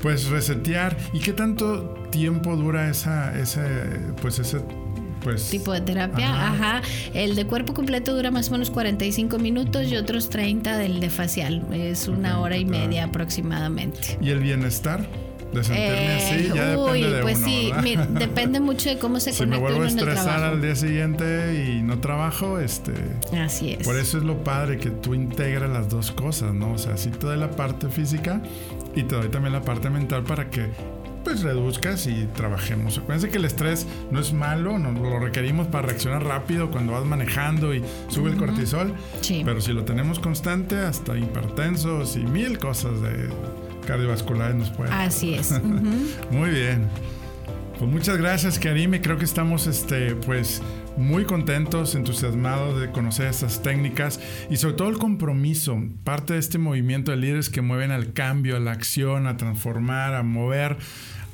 [0.00, 0.96] pues resetear.
[1.12, 3.60] ¿Y qué tanto tiempo dura esa, ese,
[4.20, 4.60] pues ese
[5.22, 6.48] pues, tipo de terapia.
[6.48, 6.82] Ajá.
[7.14, 11.10] El de cuerpo completo dura más o menos 45 minutos y otros 30 del de
[11.10, 11.66] facial.
[11.72, 14.18] Es una hora y media aproximadamente.
[14.20, 15.06] ¿Y el bienestar?
[15.52, 17.72] De sentirme así, ya eh, depende de pues sí,
[18.10, 22.00] depende mucho de cómo se si me vuelvo a estresar al día siguiente y no
[22.00, 22.92] trabajo, este...
[23.32, 23.86] Así es.
[23.86, 26.72] Por eso es lo padre que tú integras las dos cosas, ¿no?
[26.72, 28.42] O sea, sí te doy la parte física
[28.94, 30.70] y te doy también la parte mental para que
[31.24, 32.98] pues reduzcas y trabajemos.
[32.98, 37.04] Acuérdense que el estrés no es malo, no, lo requerimos para reaccionar rápido cuando vas
[37.04, 38.94] manejando y sube el cortisol.
[39.20, 39.42] Sí.
[39.44, 43.28] Pero si lo tenemos constante, hasta hipertensos y mil cosas de
[43.86, 44.92] cardiovasculares nos pueden.
[44.92, 45.52] Así es.
[46.30, 46.88] Muy bien.
[47.78, 49.00] Pues muchas gracias, Karime.
[49.00, 50.60] Creo que estamos este, pues,
[50.96, 54.18] muy contentos, entusiasmados de conocer estas técnicas
[54.50, 58.56] y sobre todo el compromiso, parte de este movimiento de líderes que mueven al cambio,
[58.56, 60.76] a la acción, a transformar, a mover.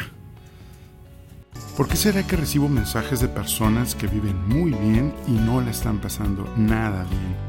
[1.79, 5.71] ¿Por qué será que recibo mensajes de personas que viven muy bien y no le
[5.71, 7.48] están pasando nada bien?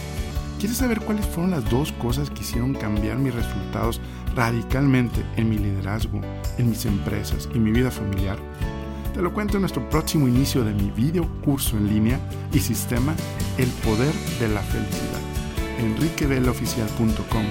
[0.61, 3.99] ¿Quieres saber cuáles fueron las dos cosas que hicieron cambiar mis resultados
[4.35, 6.21] radicalmente en mi liderazgo,
[6.59, 8.37] en mis empresas y mi vida familiar?
[9.15, 12.19] Te lo cuento en nuestro próximo inicio de mi video curso en línea
[12.53, 13.15] y sistema
[13.57, 15.19] El Poder de la Felicidad.
[15.79, 17.45] enriquevelaoficial.com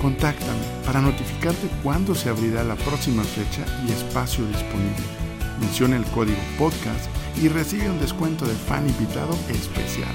[0.00, 5.02] Contáctame para notificarte cuándo se abrirá la próxima fecha y espacio disponible.
[5.58, 7.10] Menciona el código podcast
[7.42, 10.14] y recibe un descuento de fan invitado especial.